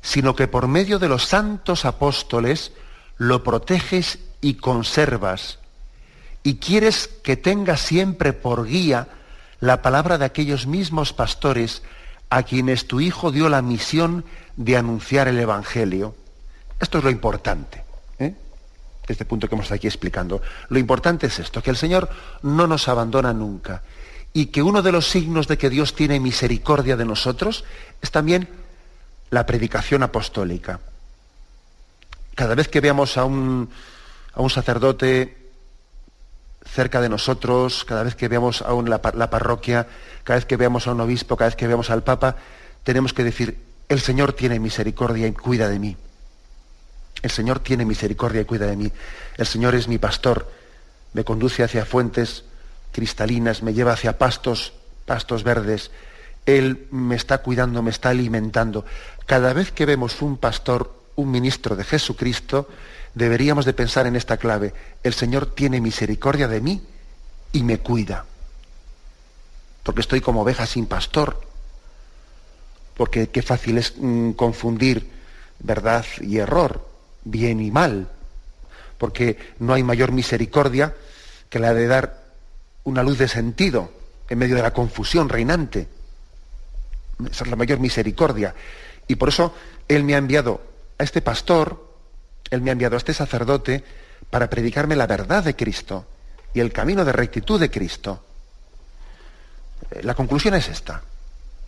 sino 0.00 0.36
que 0.36 0.46
por 0.46 0.68
medio 0.68 1.00
de 1.00 1.08
los 1.08 1.24
santos 1.24 1.84
apóstoles 1.84 2.72
lo 3.16 3.42
proteges 3.42 4.20
y 4.40 4.54
conservas, 4.54 5.58
y 6.44 6.56
quieres 6.56 7.08
que 7.08 7.36
tenga 7.36 7.76
siempre 7.76 8.32
por 8.32 8.66
guía 8.66 9.08
la 9.60 9.82
palabra 9.82 10.18
de 10.18 10.24
aquellos 10.24 10.66
mismos 10.66 11.12
pastores 11.12 11.82
a 12.30 12.42
quienes 12.42 12.86
tu 12.86 13.00
Hijo 13.00 13.30
dio 13.30 13.48
la 13.48 13.62
misión 13.62 14.24
de 14.56 14.76
anunciar 14.76 15.28
el 15.28 15.38
Evangelio. 15.38 16.14
Esto 16.80 16.98
es 16.98 17.04
lo 17.04 17.10
importante. 17.10 17.84
¿eh? 18.18 18.34
Este 19.06 19.24
punto 19.24 19.48
que 19.48 19.54
hemos 19.54 19.66
estado 19.66 19.76
aquí 19.76 19.86
explicando. 19.86 20.42
Lo 20.68 20.78
importante 20.78 21.26
es 21.26 21.38
esto, 21.38 21.62
que 21.62 21.70
el 21.70 21.76
Señor 21.76 22.08
no 22.42 22.66
nos 22.66 22.88
abandona 22.88 23.32
nunca 23.32 23.82
y 24.32 24.46
que 24.46 24.62
uno 24.62 24.82
de 24.82 24.92
los 24.92 25.08
signos 25.08 25.46
de 25.46 25.56
que 25.56 25.70
Dios 25.70 25.94
tiene 25.94 26.18
misericordia 26.18 26.96
de 26.96 27.04
nosotros 27.04 27.64
es 28.02 28.10
también 28.10 28.48
la 29.30 29.46
predicación 29.46 30.02
apostólica. 30.02 30.80
Cada 32.34 32.56
vez 32.56 32.68
que 32.68 32.80
veamos 32.80 33.16
a 33.16 33.24
un, 33.24 33.70
a 34.34 34.42
un 34.42 34.50
sacerdote 34.50 35.43
cerca 36.74 37.00
de 37.00 37.08
nosotros, 37.08 37.84
cada 37.84 38.02
vez 38.02 38.16
que 38.16 38.26
veamos 38.26 38.60
a 38.60 38.72
la, 38.72 39.00
la 39.14 39.30
parroquia, 39.30 39.86
cada 40.24 40.38
vez 40.38 40.44
que 40.44 40.56
veamos 40.56 40.88
a 40.88 40.92
un 40.92 41.00
obispo, 41.00 41.36
cada 41.36 41.50
vez 41.50 41.56
que 41.56 41.68
veamos 41.68 41.88
al 41.88 42.02
Papa, 42.02 42.34
tenemos 42.82 43.12
que 43.12 43.22
decir, 43.22 43.58
el 43.88 44.00
Señor 44.00 44.32
tiene 44.32 44.58
misericordia 44.58 45.28
y 45.28 45.32
cuida 45.32 45.68
de 45.68 45.78
mí. 45.78 45.96
El 47.22 47.30
Señor 47.30 47.60
tiene 47.60 47.84
misericordia 47.84 48.40
y 48.40 48.44
cuida 48.44 48.66
de 48.66 48.76
mí. 48.76 48.90
El 49.36 49.46
Señor 49.46 49.76
es 49.76 49.86
mi 49.86 49.98
pastor, 49.98 50.50
me 51.12 51.22
conduce 51.22 51.62
hacia 51.62 51.86
fuentes 51.86 52.42
cristalinas, 52.90 53.62
me 53.62 53.72
lleva 53.72 53.92
hacia 53.92 54.18
pastos, 54.18 54.72
pastos 55.06 55.44
verdes. 55.44 55.92
Él 56.44 56.88
me 56.90 57.14
está 57.14 57.38
cuidando, 57.38 57.82
me 57.82 57.90
está 57.90 58.08
alimentando. 58.08 58.84
Cada 59.26 59.52
vez 59.52 59.70
que 59.70 59.86
vemos 59.86 60.20
un 60.22 60.38
pastor, 60.38 60.92
un 61.14 61.30
ministro 61.30 61.76
de 61.76 61.84
Jesucristo, 61.84 62.68
deberíamos 63.14 63.64
de 63.64 63.72
pensar 63.72 64.06
en 64.06 64.16
esta 64.16 64.36
clave. 64.36 64.74
El 65.02 65.14
Señor 65.14 65.54
tiene 65.54 65.80
misericordia 65.80 66.48
de 66.48 66.60
mí 66.60 66.82
y 67.52 67.62
me 67.62 67.78
cuida. 67.78 68.24
Porque 69.82 70.00
estoy 70.00 70.20
como 70.20 70.42
oveja 70.42 70.66
sin 70.66 70.86
pastor. 70.86 71.40
Porque 72.96 73.28
qué 73.28 73.42
fácil 73.42 73.78
es 73.78 73.94
mm, 73.96 74.32
confundir 74.32 75.10
verdad 75.58 76.04
y 76.20 76.38
error, 76.38 76.86
bien 77.24 77.60
y 77.60 77.70
mal. 77.70 78.08
Porque 78.98 79.38
no 79.58 79.74
hay 79.74 79.82
mayor 79.82 80.12
misericordia 80.12 80.94
que 81.48 81.58
la 81.58 81.74
de 81.74 81.86
dar 81.86 82.24
una 82.84 83.02
luz 83.02 83.18
de 83.18 83.28
sentido 83.28 83.92
en 84.28 84.38
medio 84.38 84.56
de 84.56 84.62
la 84.62 84.72
confusión 84.72 85.28
reinante. 85.28 85.88
Esa 87.30 87.44
es 87.44 87.50
la 87.50 87.56
mayor 87.56 87.78
misericordia. 87.78 88.54
Y 89.06 89.16
por 89.16 89.28
eso 89.28 89.54
Él 89.88 90.04
me 90.04 90.14
ha 90.14 90.18
enviado 90.18 90.60
a 90.98 91.04
este 91.04 91.20
pastor, 91.20 91.83
Él 92.54 92.62
me 92.62 92.70
ha 92.70 92.72
enviado 92.72 92.96
a 92.96 92.98
este 92.98 93.14
sacerdote 93.14 93.84
para 94.30 94.48
predicarme 94.48 94.96
la 94.96 95.06
verdad 95.06 95.44
de 95.44 95.56
Cristo 95.56 96.06
y 96.54 96.60
el 96.60 96.72
camino 96.72 97.04
de 97.04 97.12
rectitud 97.12 97.60
de 97.60 97.70
Cristo. 97.70 98.24
La 100.02 100.14
conclusión 100.14 100.54
es 100.54 100.68
esta. 100.68 101.02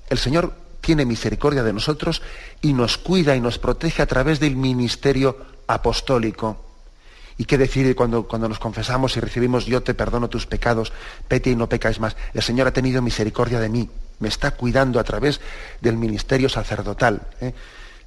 El 0.08 0.18
Señor 0.18 0.54
tiene 0.80 1.04
misericordia 1.04 1.62
de 1.62 1.72
nosotros 1.72 2.22
y 2.62 2.72
nos 2.72 2.96
cuida 2.98 3.34
y 3.34 3.40
nos 3.40 3.58
protege 3.58 4.02
a 4.02 4.06
través 4.06 4.38
del 4.38 4.56
ministerio 4.56 5.36
apostólico. 5.66 6.64
¿Y 7.38 7.44
qué 7.44 7.58
decir 7.58 7.94
cuando, 7.94 8.26
cuando 8.26 8.48
nos 8.48 8.58
confesamos 8.58 9.16
y 9.16 9.20
recibimos 9.20 9.66
yo 9.66 9.82
te 9.82 9.92
perdono 9.92 10.28
tus 10.28 10.46
pecados, 10.46 10.92
pete 11.28 11.50
y 11.50 11.56
no 11.56 11.68
pecáis 11.68 12.00
más? 12.00 12.16
El 12.32 12.42
Señor 12.42 12.68
ha 12.68 12.72
tenido 12.72 13.02
misericordia 13.02 13.60
de 13.60 13.68
mí, 13.68 13.90
me 14.20 14.28
está 14.28 14.52
cuidando 14.52 14.98
a 15.00 15.04
través 15.04 15.40
del 15.80 15.96
ministerio 15.96 16.48
sacerdotal. 16.48 17.22
¿eh? 17.40 17.52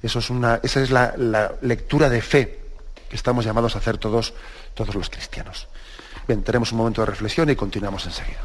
Eso 0.02 0.18
es 0.18 0.30
una, 0.30 0.60
esa 0.62 0.80
es 0.80 0.90
la, 0.90 1.14
lectura 1.60 2.08
de 2.08 2.22
fe 2.22 2.59
que 3.10 3.16
estamos 3.16 3.44
llamados 3.44 3.74
a 3.74 3.78
hacer 3.78 3.98
todos, 3.98 4.32
todos 4.74 4.94
los 4.94 5.10
cristianos. 5.10 5.66
Bien, 6.26 6.42
tenemos 6.42 6.72
un 6.72 6.78
momento 6.78 7.02
de 7.02 7.06
reflexión 7.06 7.50
y 7.50 7.56
continuamos 7.56 8.06
enseguida. 8.06 8.40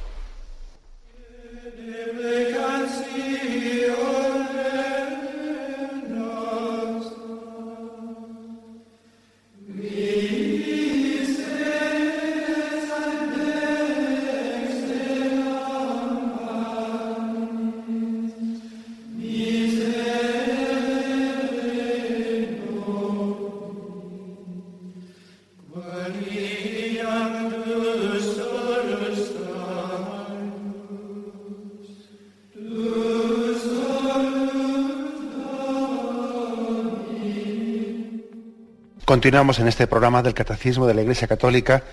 Continuamos 39.06 39.60
en 39.60 39.68
este 39.68 39.86
programa 39.86 40.24
del 40.24 40.34
Catecismo 40.34 40.88
de 40.88 40.96
la 40.96 41.04
Iglesia 41.04 41.28
Católica. 41.28 41.84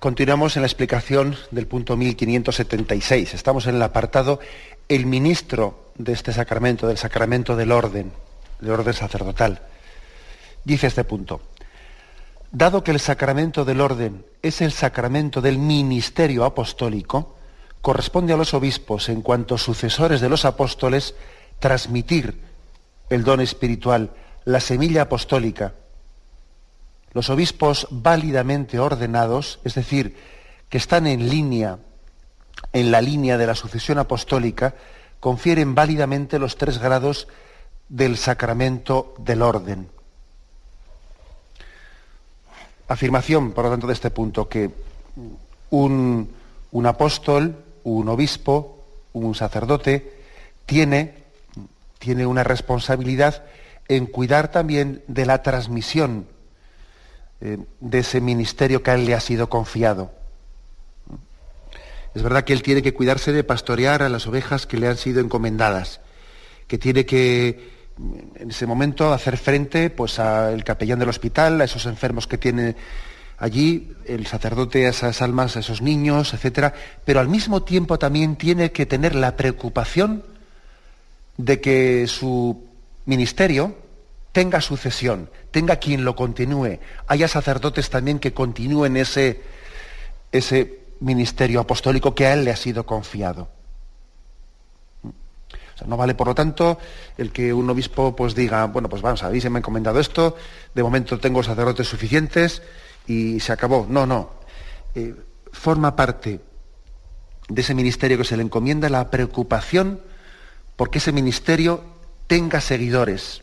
Continuamos 0.00 0.56
en 0.56 0.62
la 0.62 0.66
explicación 0.66 1.36
del 1.52 1.68
punto 1.68 1.96
1576. 1.96 3.32
Estamos 3.32 3.68
en 3.68 3.76
el 3.76 3.82
apartado 3.82 4.40
el 4.88 5.06
ministro 5.06 5.92
de 5.94 6.12
este 6.12 6.32
sacramento, 6.32 6.88
del 6.88 6.98
sacramento 6.98 7.54
del 7.54 7.70
orden, 7.70 8.10
del 8.58 8.72
orden 8.72 8.92
sacerdotal. 8.92 9.62
Dice 10.64 10.88
este 10.88 11.04
punto. 11.04 11.42
Dado 12.50 12.82
que 12.82 12.90
el 12.90 12.98
sacramento 12.98 13.64
del 13.64 13.80
orden 13.80 14.26
es 14.42 14.60
el 14.60 14.72
sacramento 14.72 15.40
del 15.40 15.58
ministerio 15.58 16.44
apostólico, 16.44 17.36
corresponde 17.80 18.32
a 18.32 18.36
los 18.36 18.52
obispos, 18.52 19.08
en 19.10 19.22
cuanto 19.22 19.58
sucesores 19.58 20.20
de 20.20 20.28
los 20.28 20.44
apóstoles, 20.44 21.14
transmitir 21.60 22.40
el 23.10 23.22
don 23.22 23.40
espiritual, 23.40 24.10
la 24.44 24.58
semilla 24.58 25.02
apostólica, 25.02 25.74
los 27.12 27.30
obispos 27.30 27.86
válidamente 27.90 28.78
ordenados, 28.78 29.60
es 29.64 29.74
decir, 29.74 30.16
que 30.68 30.78
están 30.78 31.06
en 31.06 31.28
línea, 31.28 31.78
en 32.72 32.90
la 32.90 33.00
línea 33.00 33.38
de 33.38 33.46
la 33.46 33.54
sucesión 33.54 33.98
apostólica, 33.98 34.74
confieren 35.20 35.74
válidamente 35.74 36.38
los 36.38 36.56
tres 36.56 36.78
grados 36.78 37.28
del 37.88 38.16
sacramento 38.16 39.14
del 39.18 39.42
orden. 39.42 39.88
Afirmación, 42.88 43.52
por 43.52 43.64
lo 43.64 43.70
tanto, 43.70 43.86
de 43.86 43.92
este 43.92 44.10
punto, 44.10 44.48
que 44.48 44.70
un, 45.70 46.32
un 46.70 46.86
apóstol, 46.86 47.64
un 47.84 48.08
obispo, 48.08 48.84
un 49.12 49.34
sacerdote, 49.34 50.22
tiene, 50.66 51.24
tiene 51.98 52.26
una 52.26 52.44
responsabilidad 52.44 53.44
en 53.88 54.06
cuidar 54.06 54.50
también 54.50 55.02
de 55.06 55.26
la 55.26 55.42
transmisión 55.42 56.26
eh, 57.40 57.58
de 57.80 57.98
ese 57.98 58.20
ministerio 58.20 58.82
que 58.82 58.90
a 58.90 58.94
él 58.94 59.04
le 59.04 59.14
ha 59.14 59.20
sido 59.20 59.48
confiado. 59.48 60.12
Es 62.14 62.22
verdad 62.22 62.44
que 62.44 62.52
él 62.52 62.62
tiene 62.62 62.82
que 62.82 62.94
cuidarse 62.94 63.32
de 63.32 63.44
pastorear 63.44 64.02
a 64.02 64.08
las 64.08 64.26
ovejas 64.26 64.66
que 64.66 64.78
le 64.78 64.88
han 64.88 64.96
sido 64.96 65.20
encomendadas, 65.20 66.00
que 66.66 66.78
tiene 66.78 67.06
que 67.06 67.78
en 68.36 68.50
ese 68.50 68.66
momento 68.66 69.12
hacer 69.12 69.36
frente 69.36 69.90
pues 69.90 70.18
al 70.18 70.64
capellán 70.64 70.98
del 70.98 71.08
hospital, 71.08 71.60
a 71.60 71.64
esos 71.64 71.86
enfermos 71.86 72.26
que 72.26 72.38
tiene 72.38 72.76
allí, 73.38 73.92
el 74.04 74.26
sacerdote 74.26 74.86
a 74.86 74.90
esas 74.90 75.22
almas, 75.22 75.56
a 75.56 75.60
esos 75.60 75.82
niños, 75.82 76.34
etcétera, 76.34 76.74
pero 77.04 77.20
al 77.20 77.28
mismo 77.28 77.62
tiempo 77.62 77.98
también 77.98 78.36
tiene 78.36 78.72
que 78.72 78.86
tener 78.86 79.14
la 79.14 79.36
preocupación 79.36 80.24
de 81.36 81.60
que 81.60 82.06
su 82.06 82.64
ministerio, 83.06 83.76
tenga 84.38 84.60
sucesión, 84.60 85.28
tenga 85.50 85.80
quien 85.80 86.04
lo 86.04 86.14
continúe, 86.14 86.78
haya 87.08 87.26
sacerdotes 87.26 87.90
también 87.90 88.20
que 88.20 88.32
continúen 88.32 88.96
ese, 88.96 89.42
ese 90.30 90.78
ministerio 91.00 91.58
apostólico 91.58 92.14
que 92.14 92.24
a 92.24 92.34
él 92.34 92.44
le 92.44 92.52
ha 92.52 92.56
sido 92.56 92.86
confiado. 92.86 93.48
No 95.84 95.96
vale, 95.96 96.14
por 96.14 96.28
lo 96.28 96.36
tanto, 96.36 96.78
el 97.16 97.32
que 97.32 97.52
un 97.52 97.68
obispo 97.68 98.14
pues 98.14 98.36
diga, 98.36 98.64
bueno, 98.66 98.88
pues 98.88 99.02
vamos, 99.02 99.24
a 99.24 99.28
ver, 99.28 99.42
se 99.42 99.50
me 99.50 99.56
ha 99.56 99.58
encomendado 99.58 99.98
esto, 99.98 100.36
de 100.72 100.84
momento 100.84 101.18
tengo 101.18 101.42
sacerdotes 101.42 101.88
suficientes 101.88 102.62
y 103.08 103.40
se 103.40 103.52
acabó. 103.52 103.88
No, 103.90 104.06
no. 104.06 104.30
Eh, 104.94 105.16
forma 105.50 105.96
parte 105.96 106.38
de 107.48 107.60
ese 107.60 107.74
ministerio 107.74 108.16
que 108.16 108.24
se 108.24 108.36
le 108.36 108.44
encomienda 108.44 108.88
la 108.88 109.10
preocupación 109.10 110.00
porque 110.76 110.98
ese 110.98 111.10
ministerio 111.10 111.82
tenga 112.28 112.60
seguidores. 112.60 113.42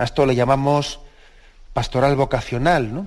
A 0.00 0.04
esto 0.04 0.24
le 0.24 0.34
llamamos 0.34 0.98
pastoral 1.74 2.16
vocacional, 2.16 2.94
¿no? 2.94 3.06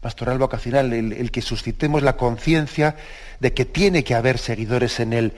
Pastoral 0.00 0.36
vocacional, 0.36 0.92
el, 0.92 1.30
que 1.30 1.40
suscitemos 1.40 2.02
la 2.02 2.16
conciencia 2.16 2.96
de 3.38 3.54
que 3.54 3.64
tiene 3.64 4.02
que 4.02 4.16
haber 4.16 4.38
seguidores 4.38 4.98
en 4.98 5.12
el, 5.12 5.32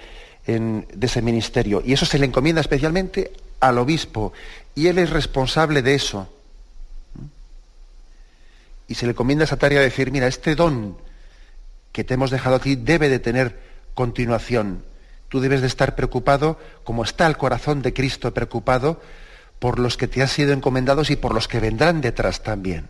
de 0.46 1.06
ese 1.06 1.20
ministerio. 1.20 1.82
Y 1.84 1.92
eso 1.92 2.06
se 2.06 2.18
le 2.18 2.24
encomienda 2.24 2.62
especialmente 2.62 3.30
al 3.60 3.76
obispo. 3.76 4.32
Y 4.74 4.86
él 4.86 4.96
es 4.96 5.10
responsable 5.10 5.82
de 5.82 5.96
eso. 5.96 6.32
Y 8.88 8.94
se 8.94 9.04
le 9.04 9.12
encomienda 9.12 9.44
esa 9.44 9.58
tarea 9.58 9.80
de 9.80 9.90
decir, 9.90 10.10
mira, 10.10 10.26
este 10.26 10.54
don 10.54 10.96
que 11.92 12.04
te 12.04 12.14
hemos 12.14 12.30
dejado 12.30 12.56
aquí 12.56 12.74
debe 12.74 13.10
de 13.10 13.18
tener 13.18 13.60
continuación. 13.92 14.82
Tú 15.28 15.40
debes 15.40 15.60
de 15.60 15.66
estar 15.66 15.94
preocupado, 15.94 16.58
como 16.84 17.04
está 17.04 17.26
el 17.26 17.36
corazón 17.36 17.82
de 17.82 17.92
Cristo 17.92 18.32
preocupado, 18.32 18.98
por 19.58 19.78
los 19.78 19.96
que 19.96 20.08
te 20.08 20.22
han 20.22 20.28
sido 20.28 20.52
encomendados 20.52 21.10
y 21.10 21.16
por 21.16 21.34
los 21.34 21.48
que 21.48 21.60
vendrán 21.60 22.00
detrás 22.00 22.42
también. 22.42 22.88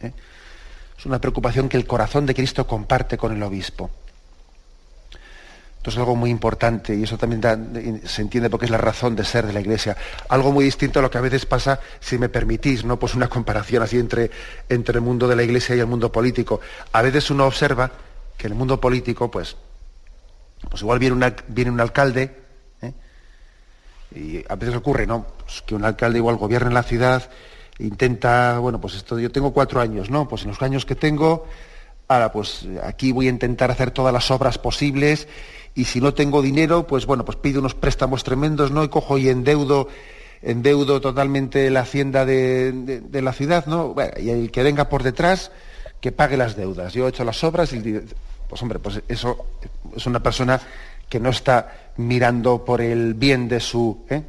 ¿Eh? 0.00 0.12
Es 0.98 1.06
una 1.06 1.20
preocupación 1.20 1.68
que 1.68 1.76
el 1.76 1.86
corazón 1.86 2.26
de 2.26 2.34
Cristo 2.34 2.66
comparte 2.66 3.16
con 3.16 3.34
el 3.34 3.42
obispo. 3.42 3.90
Esto 5.80 5.88
es 5.88 5.96
algo 5.96 6.14
muy 6.14 6.28
importante 6.28 6.94
y 6.94 7.04
eso 7.04 7.16
también 7.16 8.02
se 8.04 8.20
entiende 8.20 8.50
porque 8.50 8.66
es 8.66 8.70
la 8.70 8.76
razón 8.76 9.16
de 9.16 9.24
ser 9.24 9.46
de 9.46 9.54
la 9.54 9.60
Iglesia. 9.60 9.96
Algo 10.28 10.52
muy 10.52 10.62
distinto 10.66 10.98
a 10.98 11.02
lo 11.02 11.10
que 11.10 11.16
a 11.16 11.22
veces 11.22 11.46
pasa, 11.46 11.80
si 12.00 12.18
me 12.18 12.28
permitís, 12.28 12.84
¿no? 12.84 12.98
Pues 12.98 13.14
una 13.14 13.28
comparación 13.28 13.82
así 13.82 13.98
entre, 13.98 14.30
entre 14.68 14.96
el 14.96 15.00
mundo 15.00 15.26
de 15.26 15.36
la 15.36 15.42
Iglesia 15.42 15.74
y 15.74 15.78
el 15.78 15.86
mundo 15.86 16.12
político. 16.12 16.60
A 16.92 17.00
veces 17.00 17.30
uno 17.30 17.46
observa 17.46 17.90
que 18.36 18.46
en 18.46 18.52
el 18.52 18.58
mundo 18.58 18.78
político, 18.78 19.30
pues, 19.30 19.56
pues 20.68 20.82
igual 20.82 20.98
viene, 20.98 21.34
viene 21.48 21.70
un 21.70 21.80
alcalde. 21.80 22.39
Y 24.14 24.44
a 24.48 24.56
veces 24.56 24.76
ocurre, 24.76 25.06
¿no? 25.06 25.26
Pues 25.44 25.62
que 25.62 25.74
un 25.74 25.84
alcalde 25.84 26.18
igual 26.18 26.36
gobierna 26.36 26.68
en 26.68 26.74
la 26.74 26.82
ciudad, 26.82 27.30
intenta, 27.78 28.58
bueno, 28.58 28.80
pues 28.80 28.94
esto, 28.94 29.18
yo 29.18 29.30
tengo 29.30 29.52
cuatro 29.52 29.80
años, 29.80 30.10
¿no? 30.10 30.28
Pues 30.28 30.42
en 30.42 30.48
los 30.48 30.62
años 30.62 30.84
que 30.84 30.94
tengo, 30.94 31.46
ahora 32.08 32.32
pues 32.32 32.66
aquí 32.82 33.12
voy 33.12 33.26
a 33.26 33.30
intentar 33.30 33.70
hacer 33.70 33.90
todas 33.90 34.12
las 34.12 34.30
obras 34.30 34.58
posibles 34.58 35.28
y 35.74 35.84
si 35.84 36.00
no 36.00 36.14
tengo 36.14 36.42
dinero, 36.42 36.86
pues 36.86 37.06
bueno, 37.06 37.24
pues 37.24 37.38
pido 37.38 37.60
unos 37.60 37.74
préstamos 37.74 38.24
tremendos, 38.24 38.70
¿no? 38.70 38.82
Y 38.84 38.88
cojo 38.88 39.18
y 39.18 39.28
endeudo, 39.28 39.88
endeudo 40.42 41.00
totalmente 41.00 41.70
la 41.70 41.80
hacienda 41.80 42.24
de, 42.26 43.02
la 43.12 43.32
ciudad, 43.32 43.66
¿no? 43.66 43.94
y 44.20 44.30
el 44.30 44.50
que 44.50 44.62
venga 44.62 44.88
por 44.88 45.02
detrás, 45.02 45.52
que 46.00 46.12
pague 46.12 46.36
las 46.36 46.56
deudas. 46.56 46.92
Yo 46.92 47.06
he 47.06 47.10
hecho 47.10 47.24
las 47.24 47.42
obras 47.44 47.72
y, 47.72 48.00
pues 48.48 48.62
hombre, 48.62 48.78
pues 48.78 49.02
eso 49.06 49.46
es 49.96 50.06
una 50.06 50.20
persona 50.20 50.60
que 51.10 51.20
no 51.20 51.28
está 51.28 51.90
mirando 51.96 52.64
por 52.64 52.80
el 52.80 53.12
bien 53.14 53.48
de 53.48 53.60
su, 53.60 54.06
¿eh? 54.08 54.22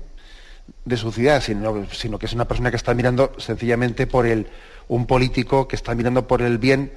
de 0.84 0.98
su 0.98 1.12
ciudad, 1.12 1.42
sino, 1.42 1.86
sino, 1.92 2.20
que 2.20 2.26
es 2.26 2.34
una 2.34 2.46
persona 2.46 2.72
que 2.72 2.78
está 2.78 2.94
mirando 2.94 3.32
sencillamente 3.38 4.08
por 4.08 4.26
el, 4.26 4.48
un 4.90 5.06
político 5.06 5.68
que 5.68 5.76
está 5.78 5.96
mirando 5.96 6.28
por 6.28 6.42
el 6.42 6.58
bien, 6.58 6.92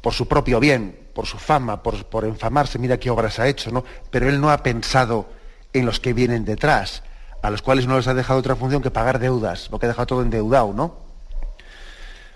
por 0.00 0.14
su 0.14 0.26
propio 0.26 0.58
bien, 0.58 0.98
por 1.14 1.26
su 1.26 1.38
fama, 1.38 1.82
por, 1.82 2.06
por 2.06 2.24
enfamarse, 2.24 2.78
mira 2.78 2.98
qué 2.98 3.10
obras 3.10 3.38
ha 3.38 3.46
hecho, 3.46 3.70
¿no? 3.70 3.84
Pero 4.10 4.28
él 4.28 4.40
no 4.40 4.50
ha 4.50 4.62
pensado 4.62 5.28
en 5.74 5.84
los 5.84 6.00
que 6.00 6.14
vienen 6.14 6.44
detrás, 6.46 7.02
a 7.42 7.50
los 7.50 7.60
cuales 7.60 7.86
no 7.86 7.96
les 7.96 8.08
ha 8.08 8.14
dejado 8.14 8.40
otra 8.40 8.56
función 8.56 8.82
que 8.82 8.90
pagar 8.90 9.18
deudas, 9.18 9.68
porque 9.68 9.86
ha 9.86 9.90
dejado 9.90 10.06
todo 10.06 10.22
endeudado, 10.22 10.72
¿no? 10.72 11.10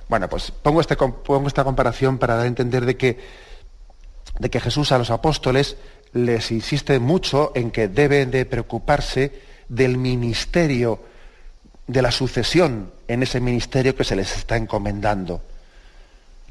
Bueno, 0.08 0.28
pues 0.28 0.50
pongo, 0.50 0.82
este, 0.82 0.94
pongo 0.96 1.48
esta 1.48 1.64
comparación 1.64 2.18
para 2.18 2.34
dar 2.36 2.44
a 2.44 2.48
entender 2.48 2.84
de 2.84 2.98
que, 2.98 3.18
de 4.38 4.50
que 4.50 4.60
Jesús 4.60 4.92
a 4.92 4.98
los 4.98 5.10
apóstoles 5.10 5.78
les 6.14 6.50
insiste 6.52 6.98
mucho 6.98 7.52
en 7.54 7.70
que 7.70 7.88
deben 7.88 8.30
de 8.30 8.46
preocuparse 8.46 9.32
del 9.68 9.98
ministerio, 9.98 11.00
de 11.86 12.02
la 12.02 12.10
sucesión 12.10 12.92
en 13.06 13.22
ese 13.22 13.40
ministerio 13.40 13.94
que 13.94 14.04
se 14.04 14.16
les 14.16 14.36
está 14.36 14.56
encomendando. 14.56 15.42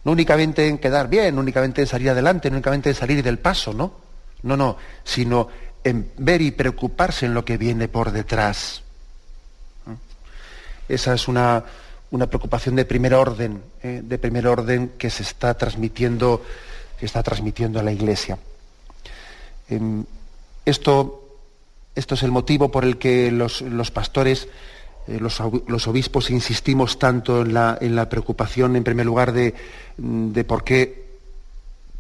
No 0.04 0.12
únicamente 0.12 0.68
en 0.68 0.78
quedar 0.78 1.08
bien, 1.08 1.40
únicamente 1.40 1.82
en 1.82 1.88
salir 1.88 2.10
adelante, 2.10 2.50
únicamente 2.50 2.90
en 2.90 2.96
salir 2.96 3.24
del 3.24 3.40
paso, 3.40 3.74
¿no? 3.74 3.94
No, 4.44 4.58
no, 4.58 4.78
sino 5.04 5.48
en 5.84 6.12
ver 6.18 6.42
y 6.42 6.52
preocuparse 6.52 7.26
en 7.26 7.34
lo 7.34 7.46
que 7.46 7.58
viene 7.58 7.88
por 7.88 8.12
detrás. 8.12 8.84
Esa 10.90 11.14
es 11.14 11.30
una, 11.30 11.64
preocupación 12.12 12.76
de 12.76 12.84
primer 12.84 13.14
orden, 13.14 13.64
¿eh? 13.82 14.02
de 14.04 14.18
primer 14.18 14.48
orden 14.48 14.94
que 14.98 15.10
se 15.10 15.24
está 15.24 15.54
transmitiendo, 15.54 16.44
que 17.00 17.06
está 17.06 17.24
transmitiendo 17.24 17.80
a 17.80 17.84
la 17.84 17.94
Iglesia. 17.94 18.38
Em, 19.76 20.06
esto, 20.66 21.40
esto, 21.96 22.16
es 22.16 22.24
el 22.24 22.32
motivo 22.32 22.72
por 22.72 22.86
el 22.86 22.98
que 22.98 23.32
los, 23.32 23.62
pastores, 23.92 24.48
eh, 25.08 25.20
los, 25.20 25.88
obispos 25.88 26.30
insistimos 26.30 27.00
tanto 27.00 27.42
en 27.42 27.54
la, 27.54 27.78
en 27.82 27.96
la 27.96 28.08
preocupación, 28.08 28.76
en 28.76 28.84
primer 28.84 29.06
lugar, 29.06 29.34
de, 29.34 29.54
de 29.98 30.44
por 30.44 30.64
qué 30.64 31.04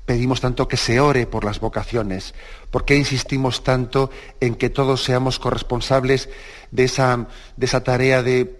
pedimos 0.05 0.41
tanto 0.41 0.67
que 0.67 0.77
se 0.77 0.99
ore 0.99 1.25
por 1.27 1.45
las 1.45 1.59
vocaciones, 1.59 2.33
por 2.71 2.85
qué 2.85 2.95
insistimos 2.95 3.63
tanto 3.63 4.09
en 4.39 4.55
que 4.55 4.69
todos 4.69 5.03
seamos 5.03 5.39
corresponsables 5.39 6.29
de 6.71 6.83
esa, 6.83 7.27
de 7.55 7.65
esa 7.65 7.83
tarea 7.83 8.21
de, 8.21 8.59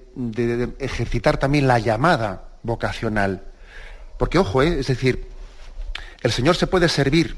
ejercitar 0.80 1.38
también 1.38 1.68
la 1.68 1.80
llamada 1.80 2.50
vocacional. 2.62 3.44
Porque, 4.18 4.38
ojo, 4.38 4.62
¿eh? 4.62 4.80
es 4.80 4.88
decir, 4.88 5.28
el 6.22 6.32
Señor 6.32 6.56
se 6.56 6.68
puede 6.68 6.88
servir 6.88 7.36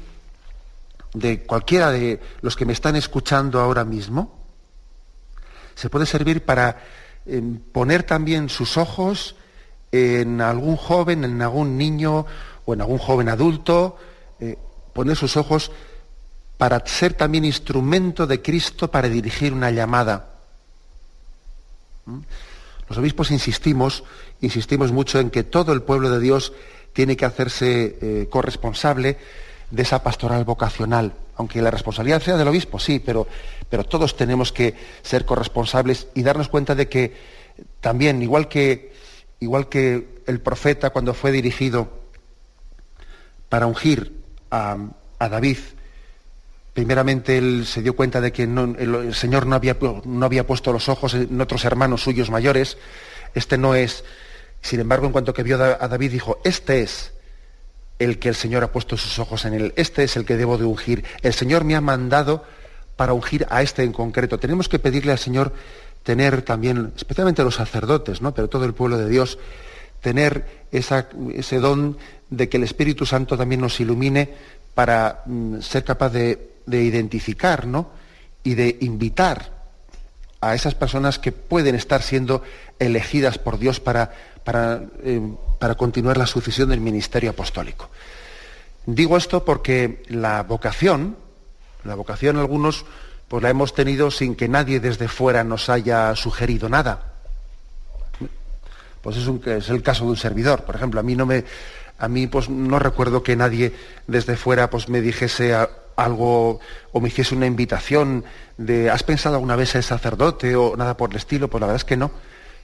de 1.16 1.42
cualquiera 1.44 1.90
de 1.90 2.20
los 2.42 2.56
que 2.56 2.66
me 2.66 2.74
están 2.74 2.94
escuchando 2.94 3.60
ahora 3.60 3.84
mismo, 3.84 4.38
se 5.74 5.88
puede 5.88 6.04
servir 6.04 6.44
para 6.44 6.82
eh, 7.24 7.42
poner 7.72 8.02
también 8.02 8.50
sus 8.50 8.76
ojos 8.76 9.34
en 9.92 10.42
algún 10.42 10.76
joven, 10.76 11.24
en 11.24 11.40
algún 11.40 11.78
niño 11.78 12.26
o 12.66 12.74
en 12.74 12.82
algún 12.82 12.98
joven 12.98 13.30
adulto, 13.30 13.96
eh, 14.40 14.58
poner 14.92 15.16
sus 15.16 15.38
ojos 15.38 15.70
para 16.58 16.84
ser 16.86 17.14
también 17.14 17.46
instrumento 17.46 18.26
de 18.26 18.42
Cristo 18.42 18.90
para 18.90 19.08
dirigir 19.08 19.54
una 19.54 19.70
llamada. 19.70 20.34
¿Mm? 22.04 22.18
Los 22.90 22.98
obispos 22.98 23.30
insistimos, 23.30 24.04
insistimos 24.42 24.92
mucho 24.92 25.18
en 25.18 25.30
que 25.30 25.44
todo 25.44 25.72
el 25.72 25.82
pueblo 25.82 26.10
de 26.10 26.20
Dios 26.20 26.52
tiene 26.92 27.16
que 27.16 27.24
hacerse 27.24 27.98
eh, 28.00 28.28
corresponsable 28.30 29.18
de 29.70 29.82
esa 29.82 30.02
pastoral 30.02 30.44
vocacional. 30.44 31.12
Aunque 31.36 31.60
la 31.60 31.70
responsabilidad 31.70 32.22
sea 32.22 32.36
del 32.36 32.48
obispo, 32.48 32.78
sí, 32.78 32.98
pero, 32.98 33.26
pero 33.68 33.84
todos 33.84 34.16
tenemos 34.16 34.52
que 34.52 34.74
ser 35.02 35.24
corresponsables 35.24 36.08
y 36.14 36.22
darnos 36.22 36.48
cuenta 36.48 36.74
de 36.74 36.88
que 36.88 37.14
también, 37.80 38.22
igual 38.22 38.48
que 38.48 38.94
igual 39.40 39.68
que 39.68 40.22
el 40.26 40.40
profeta 40.40 40.90
cuando 40.90 41.14
fue 41.14 41.32
dirigido 41.32 41.88
para 43.48 43.66
ungir 43.66 44.24
a, 44.50 44.78
David, 45.18 45.58
primeramente 46.72 47.38
él 47.38 47.66
se 47.66 47.82
dio 47.82 47.94
cuenta 47.94 48.20
de 48.20 48.32
que 48.32 48.44
el, 48.44 49.14
Señor 49.14 49.46
no 49.46 49.56
había, 49.56 49.76
no 50.04 50.26
había, 50.26 50.46
puesto 50.46 50.72
los 50.72 50.88
ojos 50.88 51.14
en 51.14 51.40
otros 51.40 51.64
hermanos 51.64 52.02
suyos 52.02 52.30
mayores, 52.30 52.78
este 53.34 53.58
no 53.58 53.74
es, 53.74 54.04
sin 54.62 54.80
embargo, 54.80 55.06
en 55.06 55.12
cuanto 55.12 55.34
que 55.34 55.42
vio 55.42 55.62
a 55.62 55.88
David 55.88 56.12
dijo, 56.12 56.40
este 56.44 56.82
es 56.82 57.12
el 57.98 58.18
que 58.18 58.28
el 58.28 58.34
Señor 58.34 58.62
ha 58.62 58.72
puesto 58.72 58.96
sus 58.96 59.18
ojos 59.18 59.44
en 59.44 59.54
él, 59.54 59.72
este 59.76 60.04
es 60.04 60.16
el 60.16 60.24
que 60.24 60.36
debo 60.36 60.58
de 60.58 60.64
ungir, 60.64 61.04
el 61.22 61.32
Señor 61.32 61.64
me 61.64 61.76
ha 61.76 61.80
mandado 61.80 62.44
para 62.96 63.12
ungir 63.12 63.46
a 63.50 63.62
este 63.62 63.82
en 63.82 63.92
concreto. 63.92 64.38
Tenemos 64.38 64.68
que 64.68 64.78
pedirle 64.78 65.12
al 65.12 65.18
Señor 65.18 65.52
tener 66.02 66.42
también, 66.42 66.92
especialmente 66.96 67.42
los 67.42 67.56
sacerdotes, 67.56 68.22
¿no? 68.22 68.32
pero 68.32 68.48
todo 68.48 68.64
el 68.64 68.74
pueblo 68.74 68.96
de 68.96 69.08
Dios, 69.08 69.38
tener 70.00 70.66
ese 70.70 71.58
don 71.58 71.98
de 72.30 72.48
que 72.48 72.56
el 72.56 72.62
Espíritu 72.62 73.06
Santo 73.06 73.36
también 73.36 73.60
nos 73.60 73.80
ilumine 73.80 74.30
para 74.74 75.22
mm, 75.26 75.60
ser 75.60 75.84
capaz 75.84 76.10
de, 76.10 76.52
identificar 76.66 77.66
¿no? 77.66 77.90
y 78.42 78.54
de 78.54 78.78
invitar 78.80 79.50
a 80.40 80.54
esas 80.54 80.74
personas 80.74 81.18
que 81.18 81.32
pueden 81.32 81.74
estar 81.74 82.02
siendo 82.02 82.42
elegidas 82.78 83.38
por 83.38 83.58
Dios 83.58 83.80
para, 83.80 84.12
para, 84.44 84.82
eh, 85.02 85.20
para 85.58 85.74
continuar 85.74 86.16
la 86.16 86.26
sucesión 86.26 86.68
del 86.68 86.80
ministerio 86.80 87.30
apostólico. 87.30 87.90
Digo 88.86 89.16
esto 89.16 89.44
porque 89.44 90.02
la 90.08 90.42
vocación, 90.42 91.16
la 91.84 91.94
vocación 91.94 92.36
algunos 92.36 92.84
pues 93.28 93.42
la 93.42 93.50
hemos 93.50 93.74
tenido 93.74 94.10
sin 94.10 94.36
que 94.36 94.48
nadie 94.48 94.78
desde 94.78 95.08
fuera 95.08 95.42
nos 95.42 95.68
haya 95.68 96.14
sugerido 96.14 96.68
nada. 96.68 97.14
Pues 99.02 99.16
es, 99.16 99.28
es 99.46 99.68
el 99.70 99.82
caso 99.82 100.04
de 100.04 100.10
un 100.10 100.16
servidor. 100.16 100.64
Por 100.64 100.76
ejemplo, 100.76 101.00
a 101.00 101.02
mí 101.02 101.16
no 101.16 101.26
me, 101.26 101.44
a 101.98 102.08
mí 102.08 102.26
pues 102.26 102.48
no 102.48 102.78
recuerdo 102.78 103.22
que 103.22 103.36
nadie 103.36 103.72
desde 104.06 104.36
fuera 104.36 104.70
pues 104.70 104.88
me 104.88 105.00
dijese 105.00 105.54
algo 105.96 106.60
o 106.92 107.00
me 107.00 107.08
hiciese 107.08 107.34
una 107.34 107.46
invitación 107.46 108.24
de 108.58 108.90
¿has 108.90 109.02
pensado 109.02 109.36
alguna 109.36 109.56
vez 109.56 109.70
ser 109.70 109.82
sacerdote 109.82 110.54
o 110.56 110.76
nada 110.76 110.96
por 110.96 111.10
el 111.10 111.16
estilo? 111.16 111.48
Pues 111.48 111.60
la 111.60 111.66
verdad 111.66 111.80
es 111.80 111.84
que 111.84 111.96
no, 111.96 112.10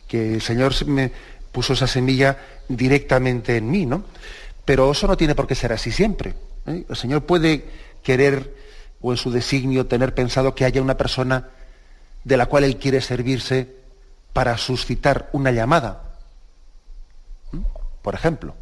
que 0.07 0.35
el 0.35 0.43
Señor 0.43 0.75
me 0.87 1.13
puso 1.53 1.75
esa 1.75 1.87
semilla 1.87 2.39
directamente 2.69 3.57
en 3.57 3.71
mí, 3.71 3.87
¿no? 3.87 4.05
Pero 4.65 4.91
eso 4.91 5.07
no 5.07 5.17
tiene 5.17 5.35
por 5.35 5.47
qué 5.47 5.55
ser 5.55 5.73
así 5.73 5.93
siempre. 5.93 6.35
¿eh? 6.67 6.85
El 6.89 6.97
Señor 6.97 7.25
puede 7.25 7.65
querer 8.03 8.55
o 9.01 9.13
en 9.13 9.19
su 9.19 9.31
designio 9.31 9.87
tener 9.87 10.15
pensado 10.15 10.55
que 10.55 10.65
haya 10.65 10.81
una 10.81 10.97
persona 10.97 11.49
de 12.25 12.37
la 12.37 12.47
cual 12.47 12.65
Él 12.65 12.79
quiere 12.79 13.01
servirse 13.01 13.69
para 14.33 14.57
suscitar 14.57 15.29
una 15.33 15.51
llamada, 15.51 16.17
por 18.01 18.15
ejemplo. 18.15 18.55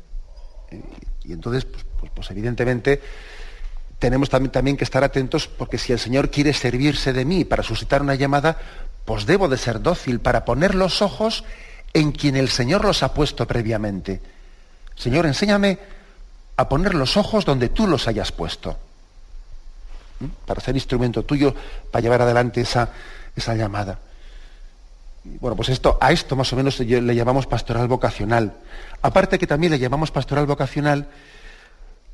Y 1.24 1.32
entonces, 1.32 1.64
pues, 1.64 1.84
pues, 1.98 2.10
pues, 2.14 2.30
evidentemente, 2.30 3.00
tenemos 3.98 4.30
también, 4.30 4.76
que 4.76 4.84
estar 4.84 5.04
atentos 5.04 5.46
porque 5.46 5.78
si 5.78 5.92
el 5.92 5.98
Señor 5.98 6.30
quiere 6.30 6.54
servirse 6.54 7.12
de 7.12 7.24
mí 7.24 7.44
para 7.44 7.62
suscitar 7.62 8.00
una 8.00 8.14
llamada, 8.14 8.56
pues 9.04 9.26
debo 9.26 9.48
de 9.48 9.58
ser 9.58 9.82
dócil 9.82 10.20
para 10.20 10.44
poner 10.44 10.74
los 10.74 11.02
ojos 11.02 11.44
en 11.92 12.12
quien 12.12 12.36
el 12.36 12.48
Señor 12.48 12.84
los 12.84 13.02
ha 13.02 13.12
puesto 13.12 13.46
previamente. 13.46 14.20
Señor, 14.94 15.26
enséñame 15.26 15.78
a 16.56 16.68
poner 16.68 16.94
los 16.94 17.16
ojos 17.16 17.44
donde 17.44 17.70
tú 17.70 17.86
los 17.86 18.06
hayas 18.06 18.32
puesto. 18.32 18.76
Para 20.46 20.60
ser 20.60 20.74
instrumento 20.74 21.22
tuyo, 21.24 21.54
para 21.90 22.02
llevar 22.02 22.22
adelante 22.22 22.60
esa, 22.60 22.90
esa 23.34 23.54
llamada. 23.54 23.98
Bueno, 25.24 25.56
pues 25.56 25.68
esto, 25.68 25.98
a 26.00 26.12
esto 26.12 26.36
más 26.36 26.52
o 26.52 26.56
menos 26.56 26.78
le 26.80 27.14
llamamos 27.14 27.46
pastoral 27.46 27.88
vocacional. 27.88 28.54
Aparte 29.02 29.38
que 29.38 29.46
también 29.46 29.72
le 29.72 29.78
llamamos 29.78 30.10
pastoral 30.10 30.46
vocacional, 30.46 31.08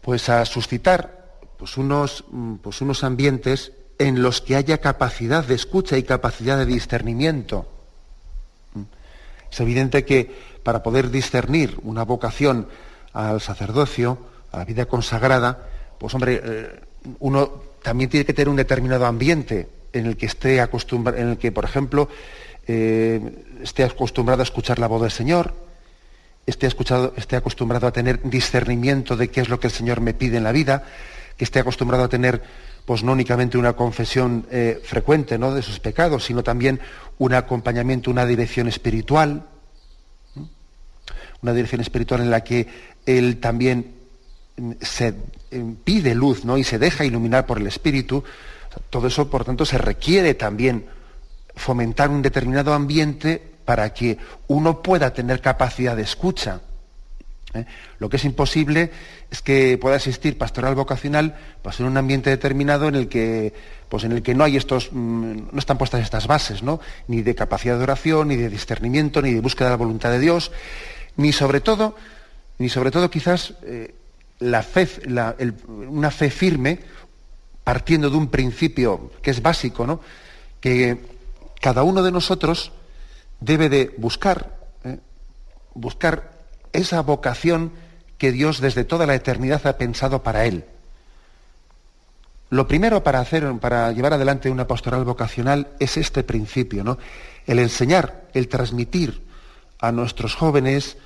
pues 0.01 0.29
a 0.29 0.45
suscitar 0.45 1.27
pues 1.59 1.77
unos, 1.77 2.25
mm, 2.31 2.57
pues 2.57 2.81
unos 2.81 3.05
ambientes 3.05 3.73
en 3.99 4.23
los 4.23 4.41
que 4.41 4.57
haya 4.57 4.79
capacidad 4.79 5.45
de 5.45 5.55
escucha 5.55 5.97
y 5.97 6.03
capacidad 6.03 6.59
de 6.59 6.67
discernimiento. 6.67 7.69
Es 9.51 9.61
evidente 9.61 10.05
que 10.05 10.31
para 10.63 10.83
poder 10.83 11.11
discernir 11.11 11.79
una 11.83 12.05
vocación 12.05 12.69
al 13.13 13.41
sacerdocio, 13.41 14.19
a 14.53 14.59
la 14.59 14.65
vida 14.65 14.87
consagrada, 14.87 15.69
pues 15.99 16.15
hombre, 16.15 16.41
eh, 16.43 16.81
uno 17.21 17.63
también 17.83 18.11
tiene 18.11 18.27
que 18.27 18.35
tener 18.35 18.49
un 18.49 18.57
determinado 18.57 19.07
ambiente 19.07 19.69
en 19.93 20.07
el 20.07 20.17
que 20.17 20.27
esté 20.27 20.61
acostumbrado, 20.61 21.19
en 21.19 21.31
el 21.31 21.39
que, 21.39 21.53
por 21.53 21.65
ejemplo, 21.65 22.09
eh, 22.67 23.45
esté 23.63 23.85
acostumbrado 23.85 24.43
a 24.43 24.45
escuchar 24.45 24.79
la 24.79 24.89
voz 24.89 25.03
del 25.03 25.11
Señor, 25.11 25.55
esté, 26.47 26.67
escuchado, 26.67 27.15
esté 27.17 27.37
acostumbrado 27.37 27.87
a 27.87 27.93
tener 27.93 28.21
discernimiento 28.29 29.17
de 29.17 29.29
qué 29.29 29.41
es 29.41 29.49
lo 29.49 29.61
que 29.61 29.69
el 29.69 29.73
Señor 29.73 30.01
me 30.01 30.15
pide 30.15 30.37
en 30.37 30.45
la 30.45 30.53
vida, 30.53 30.85
que 31.37 31.45
esté 31.45 31.61
acostumbrado 31.61 32.05
a 32.05 32.09
tener 32.09 32.43
pues 32.85 33.03
no 33.03 33.13
únicamente 33.13 33.59
una 33.59 33.75
confesión 33.75 34.47
eh, 34.51 34.81
frecuente 34.83 35.39
¿no? 35.39 35.53
de 35.53 35.63
sus 35.63 35.81
pecados, 35.81 36.25
sino 36.25 36.43
también 36.45 36.81
un 37.19 37.35
acompañamiento, 37.35 38.11
una 38.11 38.25
dirección 38.25 38.69
espiritual, 38.69 39.45
una 41.43 41.53
dirección 41.53 41.81
espiritual 41.81 42.21
en 42.21 42.31
la 42.31 42.45
que 42.45 42.69
él 43.05 43.39
también 43.39 43.95
mm, 44.57 44.73
se 44.81 45.13
mm, 45.51 45.73
pide 45.85 46.15
luz 46.15 46.45
¿no? 46.45 46.57
y 46.57 46.65
se 46.65 46.79
deja 46.79 47.05
iluminar 47.05 47.45
por 47.45 47.59
el 47.59 47.67
Espíritu. 47.67 48.23
todo 48.89 49.09
eso, 49.09 49.29
por 49.29 49.45
tanto, 49.45 49.67
se 49.67 49.79
requiere 49.79 50.35
también 50.35 50.87
fomentar 51.57 52.11
un 52.11 52.23
determinado 52.23 52.73
ambiente 52.73 53.43
para 53.65 53.93
que 53.93 54.19
uno 54.47 54.81
pueda 54.81 55.13
tener 55.13 55.41
capacidad 55.41 55.97
de 55.97 56.03
escucha. 56.03 56.61
¿Eh? 57.57 57.67
Lo 57.99 58.09
que 58.09 58.17
es 58.17 58.25
imposible 58.25 58.91
es 59.31 59.43
que 59.43 59.79
pueda 59.79 59.97
existir 59.97 60.39
pastoral 60.39 60.75
vocacional 60.75 61.37
pues, 61.63 61.81
en 61.81 61.87
un 61.87 61.97
ambiente 61.97 62.31
determinado 62.31 62.89
en 62.89 62.95
el 62.95 63.09
que, 63.09 63.53
pues, 63.89 64.05
en 64.05 64.13
el 64.13 64.23
que 64.23 64.35
no 64.35 64.45
hay 64.45 64.57
estos, 64.57 64.91
mm, 64.93 65.49
no 65.53 65.59
están 65.59 65.79
puestas 65.79 66.03
estas 66.03 66.27
bases, 66.27 66.63
¿no? 66.63 66.81
ni 67.09 67.23
de 67.23 67.35
capacidad 67.35 67.77
de 67.77 67.83
oración, 67.83 68.29
ni 68.29 68.37
de 68.37 68.49
discernimiento, 68.49 69.23
ni 69.23 69.33
de 69.33 69.41
búsqueda 69.41 69.69
de 69.69 69.73
la 69.73 69.77
voluntad 69.79 70.11
de 70.11 70.21
Dios, 70.21 70.53
ni 71.17 71.33
sobre 71.33 71.61
todo, 71.61 71.97
ni 72.59 72.69
sobre 72.69 72.91
todo 72.91 73.11
quizás 73.11 73.55
eh, 73.63 73.95
la 74.39 74.63
fe, 74.63 74.89
una 75.67 76.11
fe 76.11 76.31
firme, 76.31 76.81
partiendo 77.65 78.11
de 78.11 78.17
un 78.17 78.29
principio 78.29 79.11
que 79.23 79.33
es 79.33 79.43
básico, 79.43 79.87
¿no? 79.87 80.01
que 80.61 80.99
cada 81.61 81.83
uno 81.83 82.03
de 82.03 82.13
nosotros 82.13 82.73
debe 83.41 83.69
de 83.69 83.95
buscar, 83.97 84.57
¿eh? 84.85 84.99
buscar 85.75 86.36
esa 86.77 87.03
vocación 87.03 87.73
que 88.19 88.33
Dios 88.33 88.61
desde 88.61 88.85
toda 88.85 89.07
la 89.07 89.15
eternidad 89.15 89.67
ha 89.67 89.77
pensado 89.77 90.23
para 90.23 90.45
él. 90.47 90.65
Lo 92.49 92.69
primero 92.69 93.03
para 93.03 93.21
hacer, 93.21 93.53
para 93.59 93.91
llevar 93.93 94.13
adelante 94.13 94.51
una 94.51 94.67
pastoral 94.67 95.05
vocacional 95.05 95.69
es 95.81 95.97
este 95.97 96.23
principio, 96.23 96.85
¿no? 96.85 96.99
El 97.47 97.59
enseñar, 97.59 98.29
el 98.35 98.49
transmitir 98.49 99.27
a 99.81 99.91
nuestros 99.93 100.35
jóvenes, 100.35 100.97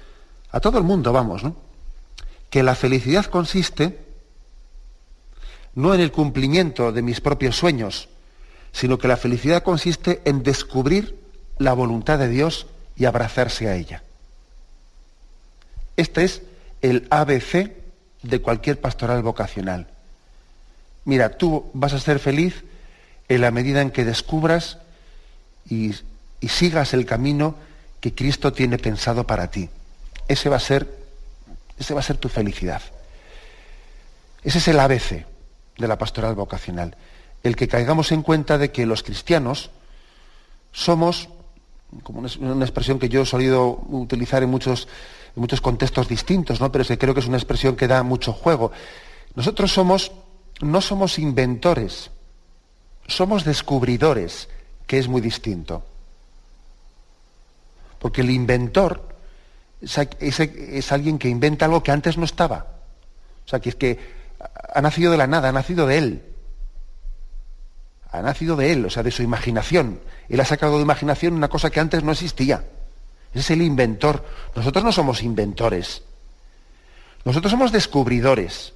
a 0.51 0.61
todo 0.61 0.79
el 0.79 0.85
mundo, 0.85 1.13
vamos, 1.13 1.43
¿no? 1.43 1.57
Que 2.51 2.63
la 2.63 2.75
felicidad 2.75 3.27
consiste 3.27 3.99
no 5.75 5.95
en 5.95 6.01
el 6.01 6.13
cumplimiento 6.13 6.93
de 6.93 7.03
mis 7.03 7.21
propios 7.21 7.57
sueños, 7.57 8.09
sino 8.73 8.99
que 8.99 9.09
la 9.09 9.17
felicidad 9.17 9.63
consiste 9.63 10.21
en 10.25 10.43
descubrir 10.43 11.19
la 11.59 11.73
voluntad 11.73 12.19
de 12.19 12.29
Dios 12.29 12.67
y 12.97 13.05
abrazarse 13.05 13.69
a 13.69 13.77
ella. 13.77 14.03
Este 16.01 16.25
es 16.25 16.43
el 16.81 17.07
ABC 17.11 17.73
de 18.23 18.41
cualquier 18.41 18.81
pastoral 18.81 19.23
vocacional. 19.23 19.89
Mira, 21.05 21.37
tú 21.37 21.71
vas 21.75 21.93
a 21.93 22.01
ser 22.01 22.19
feliz 22.19 22.65
en 23.29 23.43
la 23.43 23.51
medida 23.51 23.83
en 23.83 23.91
que 23.91 24.05
descubras 24.05 24.79
y, 25.69 25.95
sigas 26.49 26.95
el 26.95 27.05
camino 27.05 27.55
que 28.01 28.15
Cristo 28.15 28.53
tiene 28.53 28.79
pensado 28.79 29.27
para 29.27 29.51
ti. 29.51 29.69
Ese 30.27 30.49
va 30.49 30.57
a 30.57 30.61
ser, 30.61 30.89
ese 31.79 31.93
va 31.93 32.01
a 32.01 32.05
ser 32.05 32.17
tu 32.17 32.31
felicidad. 32.31 32.81
Ese 34.43 34.57
es 34.57 34.69
el 34.69 34.81
ABC 34.81 35.27
de 35.77 35.89
la 35.89 35.99
pastoral 35.99 36.35
vocacional 36.35 36.97
el 37.43 37.57
que 37.57 37.69
caigamos 37.69 38.13
en 38.13 38.23
cuenta 38.23 38.59
de 38.59 38.71
que 38.71 38.87
los 38.87 39.03
cristianos 39.03 39.71
somos, 40.73 41.29
como 42.03 42.21
una 42.21 42.65
expresión 42.65 42.99
que 42.99 43.09
yo 43.09 43.23
he 43.23 43.27
solido 43.27 43.83
utilizar 43.89 44.43
en 44.43 44.51
muchos, 44.51 44.89
en 45.35 45.41
muchos 45.41 45.61
contextos 45.61 46.09
distintos, 46.09 46.61
¿no? 46.61 46.71
pero 46.71 46.83
es 46.83 46.99
creo 46.99 47.15
que 47.15 47.21
es 47.21 47.27
una 47.27 47.37
expresión 47.37 47.77
que 47.77 47.89
da 47.89 48.03
mucho 48.03 48.33
juego. 48.33 48.73
Nosotros 49.35 49.73
somos, 49.73 50.13
no 50.61 50.81
somos 50.81 51.19
inventores, 51.19 52.11
somos 53.07 53.45
descubridores, 53.45 54.49
que 54.87 54.99
es 54.99 55.09
muy 55.09 55.21
distinto. 55.21 55.85
Porque 57.99 58.23
el 58.23 58.31
inventor 58.31 59.09
es, 59.81 59.99
es, 60.41 60.93
alguien 60.93 61.19
que 61.19 61.29
inventa 61.29 61.67
algo 61.67 61.83
que 61.83 61.93
antes 61.93 62.17
no 62.17 62.25
estaba. 62.25 62.67
O 63.45 63.49
sea, 63.49 63.61
que 63.61 63.69
es 63.69 63.77
que 63.77 63.99
ha 64.75 64.81
nacido 64.81 65.13
de 65.13 65.19
la 65.19 65.27
nada, 65.27 65.51
ha 65.51 65.53
nacido 65.53 65.87
de 65.87 65.99
él 65.99 66.23
ha 68.13 68.23
nacido 68.23 68.57
de 68.57 68.73
él, 68.73 68.85
o 68.87 68.91
sea, 68.91 69.03
de 69.03 69.11
su 69.11 69.23
imaginación. 69.23 70.01
Él 70.29 70.41
ha 70.41 70.45
sacado 70.45 70.77
de 70.77 70.83
imaginación 70.83 71.35
una 71.35 71.49
cosa 71.49 71.71
que 71.71 71.81
antes 71.81 72.03
no 72.03 72.13
existía. 72.13 72.65
Es 73.33 73.51
el 73.51 73.63
inventor. 73.63 74.25
Nosotros 74.55 74.85
no 74.85 74.93
somos 74.93 75.23
inventores. 75.23 76.03
Nosotros 77.25 77.51
somos 77.51 77.73
descubridores. 77.73 78.73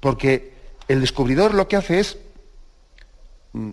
Porque 0.00 0.54
el 0.88 1.00
descubridor 1.00 1.54
lo 1.54 1.68
que 1.68 1.76
hace 1.76 2.00
es 2.00 2.18
mm, 3.52 3.72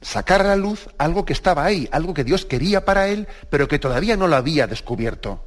sacar 0.00 0.42
a 0.42 0.48
la 0.48 0.56
luz 0.56 0.88
algo 0.98 1.24
que 1.24 1.32
estaba 1.32 1.64
ahí, 1.64 1.88
algo 1.92 2.14
que 2.14 2.24
Dios 2.24 2.44
quería 2.44 2.84
para 2.84 3.08
él, 3.08 3.26
pero 3.50 3.68
que 3.68 3.78
todavía 3.78 4.16
no 4.16 4.28
lo 4.28 4.36
había 4.36 4.66
descubierto. 4.66 5.42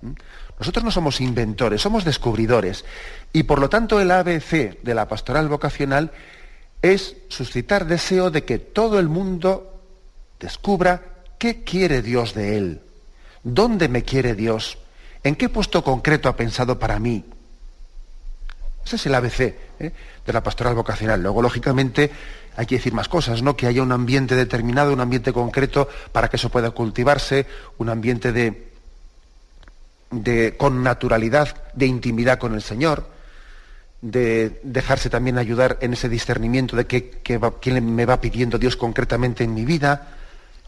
¿Mm? 0.00 0.12
Nosotros 0.58 0.84
no 0.84 0.90
somos 0.92 1.20
inventores, 1.20 1.82
somos 1.82 2.04
descubridores. 2.04 2.84
Y 3.32 3.42
por 3.42 3.58
lo 3.58 3.68
tanto 3.68 4.00
el 4.00 4.10
ABC 4.10 4.80
de 4.82 4.94
la 4.94 5.08
pastoral 5.08 5.48
vocacional 5.48 6.12
es 6.82 7.16
suscitar 7.28 7.86
deseo 7.86 8.30
de 8.30 8.44
que 8.44 8.58
todo 8.58 9.00
el 9.00 9.08
mundo 9.08 9.71
descubra 10.42 11.00
qué 11.38 11.62
quiere 11.64 12.02
Dios 12.02 12.34
de 12.34 12.58
él, 12.58 12.80
dónde 13.42 13.88
me 13.88 14.02
quiere 14.02 14.34
Dios, 14.34 14.76
en 15.22 15.36
qué 15.36 15.48
puesto 15.48 15.82
concreto 15.82 16.28
ha 16.28 16.36
pensado 16.36 16.78
para 16.78 16.98
mí. 16.98 17.24
Ese 18.84 18.96
es 18.96 19.06
el 19.06 19.14
ABC 19.14 19.40
¿eh? 19.40 19.92
de 20.26 20.32
la 20.32 20.42
pastoral 20.42 20.74
vocacional. 20.74 21.22
Luego, 21.22 21.40
lógicamente, 21.40 22.10
hay 22.56 22.66
que 22.66 22.74
decir 22.74 22.92
más 22.92 23.08
cosas, 23.08 23.40
¿no? 23.40 23.56
Que 23.56 23.68
haya 23.68 23.82
un 23.82 23.92
ambiente 23.92 24.34
determinado, 24.34 24.92
un 24.92 25.00
ambiente 25.00 25.32
concreto 25.32 25.88
para 26.10 26.28
que 26.28 26.36
eso 26.36 26.50
pueda 26.50 26.72
cultivarse, 26.72 27.46
un 27.78 27.88
ambiente 27.88 28.32
de, 28.32 28.72
de, 30.10 30.56
con 30.56 30.82
naturalidad, 30.82 31.70
de 31.74 31.86
intimidad 31.86 32.38
con 32.38 32.54
el 32.54 32.62
Señor, 32.62 33.08
de 34.00 34.60
dejarse 34.64 35.08
también 35.08 35.38
ayudar 35.38 35.78
en 35.80 35.92
ese 35.92 36.08
discernimiento 36.08 36.74
de 36.74 36.86
qué, 36.86 37.22
quién 37.60 37.94
me 37.94 38.04
va 38.04 38.20
pidiendo 38.20 38.58
Dios 38.58 38.76
concretamente 38.76 39.44
en 39.44 39.54
mi 39.54 39.64
vida, 39.64 40.18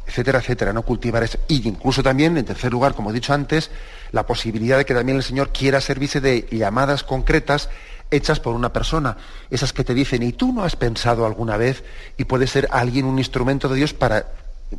etcétera, 0.07 0.39
etcétera, 0.39 0.73
no 0.73 0.83
cultivar 0.83 1.23
eso. 1.23 1.39
Y 1.49 1.67
incluso 1.67 2.03
también, 2.03 2.37
en 2.37 2.45
tercer 2.45 2.73
lugar, 2.73 2.95
como 2.95 3.11
he 3.11 3.13
dicho 3.13 3.33
antes, 3.33 3.71
la 4.13 4.27
posibilidad 4.27 4.79
de 4.79 4.85
que 4.85 4.95
también 4.95 5.17
el 5.17 5.25
Señor 5.25 5.51
quiera 5.51 5.81
servirse 5.81 6.21
de 6.21 6.47
llamadas 6.51 7.05
concretas 7.05 7.69
hechas 8.11 8.39
por 8.39 8.55
una 8.55 8.73
persona, 8.73 9.17
esas 9.51 9.73
que 9.73 9.85
te 9.85 9.95
dicen, 9.95 10.23
¿y 10.23 10.33
tú 10.33 10.53
no 10.53 10.63
has 10.63 10.77
pensado 10.77 11.27
alguna 11.27 11.57
vez? 11.57 11.83
Y 12.17 12.25
puede 12.25 12.47
ser 12.47 12.69
alguien 12.71 13.07
un 13.07 13.19
instrumento 13.19 13.69
de 13.69 13.77
Dios 13.77 13.93
para, 13.95 14.27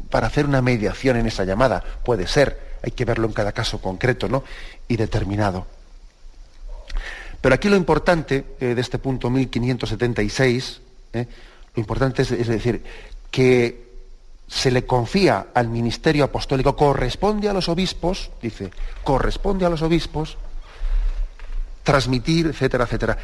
para 0.10 0.28
hacer 0.28 0.46
una 0.46 0.62
mediación 0.62 1.18
en 1.18 1.26
esa 1.26 1.44
llamada. 1.44 1.84
Puede 2.04 2.28
ser, 2.28 2.78
hay 2.82 2.92
que 2.92 3.06
verlo 3.06 3.28
en 3.28 3.34
cada 3.34 3.52
caso 3.52 3.82
concreto 3.82 4.30
¿no? 4.30 4.44
y 4.88 4.96
determinado. 4.96 5.68
Pero 7.42 7.56
aquí 7.56 7.70
lo 7.70 7.76
importante 7.76 8.46
eh, 8.60 8.74
de 8.74 8.82
este 8.82 8.98
punto 8.98 9.30
1576, 9.30 10.82
eh, 11.14 11.28
lo 11.76 11.80
importante 11.80 12.22
es, 12.22 12.32
es 12.32 12.48
decir, 12.48 12.84
que 13.30 13.85
se 14.48 14.72
le 14.72 14.86
confía 14.86 15.48
al 15.54 15.70
ministerio 15.70 16.24
apostólico, 16.24 16.76
corresponde 16.76 17.50
a 17.50 17.54
los 17.54 17.68
obispos, 17.68 18.32
dice, 18.42 18.72
corresponde 19.04 19.66
a 19.66 19.70
los 19.70 19.82
obispos, 19.82 20.38
transmitir, 21.84 22.48
etcétera, 22.48 22.86
etcétera. 22.86 23.18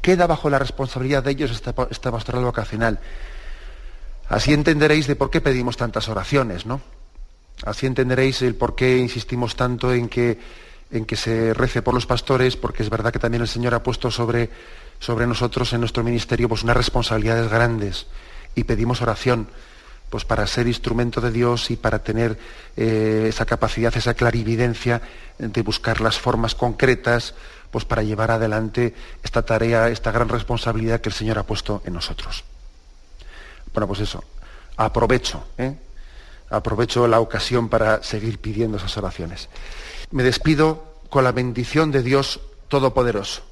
Queda 0.00 0.26
bajo 0.26 0.48
la 0.48 0.58
responsabilidad 0.58 1.24
de 1.24 1.32
ellos 1.32 1.50
esta, 1.50 1.74
esta 1.90 2.12
pastoral 2.12 2.44
vocacional. 2.44 3.00
Así 4.28 4.52
entenderéis 4.52 5.06
de 5.06 5.16
por 5.16 5.30
qué 5.30 5.40
pedimos 5.40 5.76
tantas 5.76 6.08
oraciones, 6.08 6.66
¿no? 6.66 6.80
Así 7.64 7.86
entenderéis 7.86 8.42
el 8.42 8.54
por 8.54 8.76
qué 8.76 8.98
insistimos 8.98 9.56
tanto 9.56 9.92
en 9.92 10.08
que, 10.08 10.38
en 10.92 11.04
que 11.04 11.16
se 11.16 11.54
rece 11.54 11.82
por 11.82 11.94
los 11.94 12.06
pastores, 12.06 12.56
porque 12.56 12.84
es 12.84 12.90
verdad 12.90 13.12
que 13.12 13.18
también 13.18 13.42
el 13.42 13.48
Señor 13.48 13.74
ha 13.74 13.82
puesto 13.82 14.10
sobre, 14.10 14.50
sobre 15.00 15.26
nosotros 15.26 15.72
en 15.72 15.80
nuestro 15.80 16.04
ministerio 16.04 16.48
pues, 16.48 16.62
unas 16.62 16.76
responsabilidades 16.76 17.50
grandes 17.50 18.06
y 18.54 18.64
pedimos 18.64 19.02
oración 19.02 19.48
pues 20.10 20.24
para 20.24 20.46
ser 20.46 20.66
instrumento 20.66 21.20
de 21.20 21.30
Dios 21.30 21.70
y 21.70 21.76
para 21.76 21.98
tener 22.02 22.38
eh, 22.76 23.26
esa 23.28 23.44
capacidad, 23.44 23.94
esa 23.96 24.14
clarividencia 24.14 25.02
de 25.38 25.62
buscar 25.62 26.00
las 26.00 26.18
formas 26.18 26.54
concretas, 26.54 27.34
pues 27.70 27.84
para 27.84 28.02
llevar 28.02 28.30
adelante 28.30 28.94
esta 29.22 29.42
tarea, 29.42 29.88
esta 29.88 30.10
gran 30.10 30.28
responsabilidad 30.28 31.00
que 31.00 31.10
el 31.10 31.14
Señor 31.14 31.38
ha 31.38 31.42
puesto 31.42 31.82
en 31.84 31.92
nosotros. 31.92 32.44
Bueno, 33.74 33.86
pues 33.86 34.00
eso, 34.00 34.24
aprovecho, 34.76 35.44
¿eh? 35.58 35.76
aprovecho 36.48 37.06
la 37.06 37.20
ocasión 37.20 37.68
para 37.68 38.02
seguir 38.02 38.38
pidiendo 38.38 38.78
esas 38.78 38.96
oraciones. 38.96 39.50
Me 40.10 40.22
despido 40.22 40.94
con 41.10 41.24
la 41.24 41.32
bendición 41.32 41.90
de 41.92 42.02
Dios 42.02 42.40
Todopoderoso. 42.68 43.42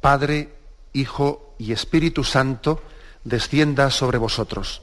Padre, 0.00 0.54
Hijo 0.94 1.54
y 1.58 1.72
Espíritu 1.72 2.24
Santo, 2.24 2.82
descienda 3.24 3.90
sobre 3.90 4.16
vosotros 4.16 4.82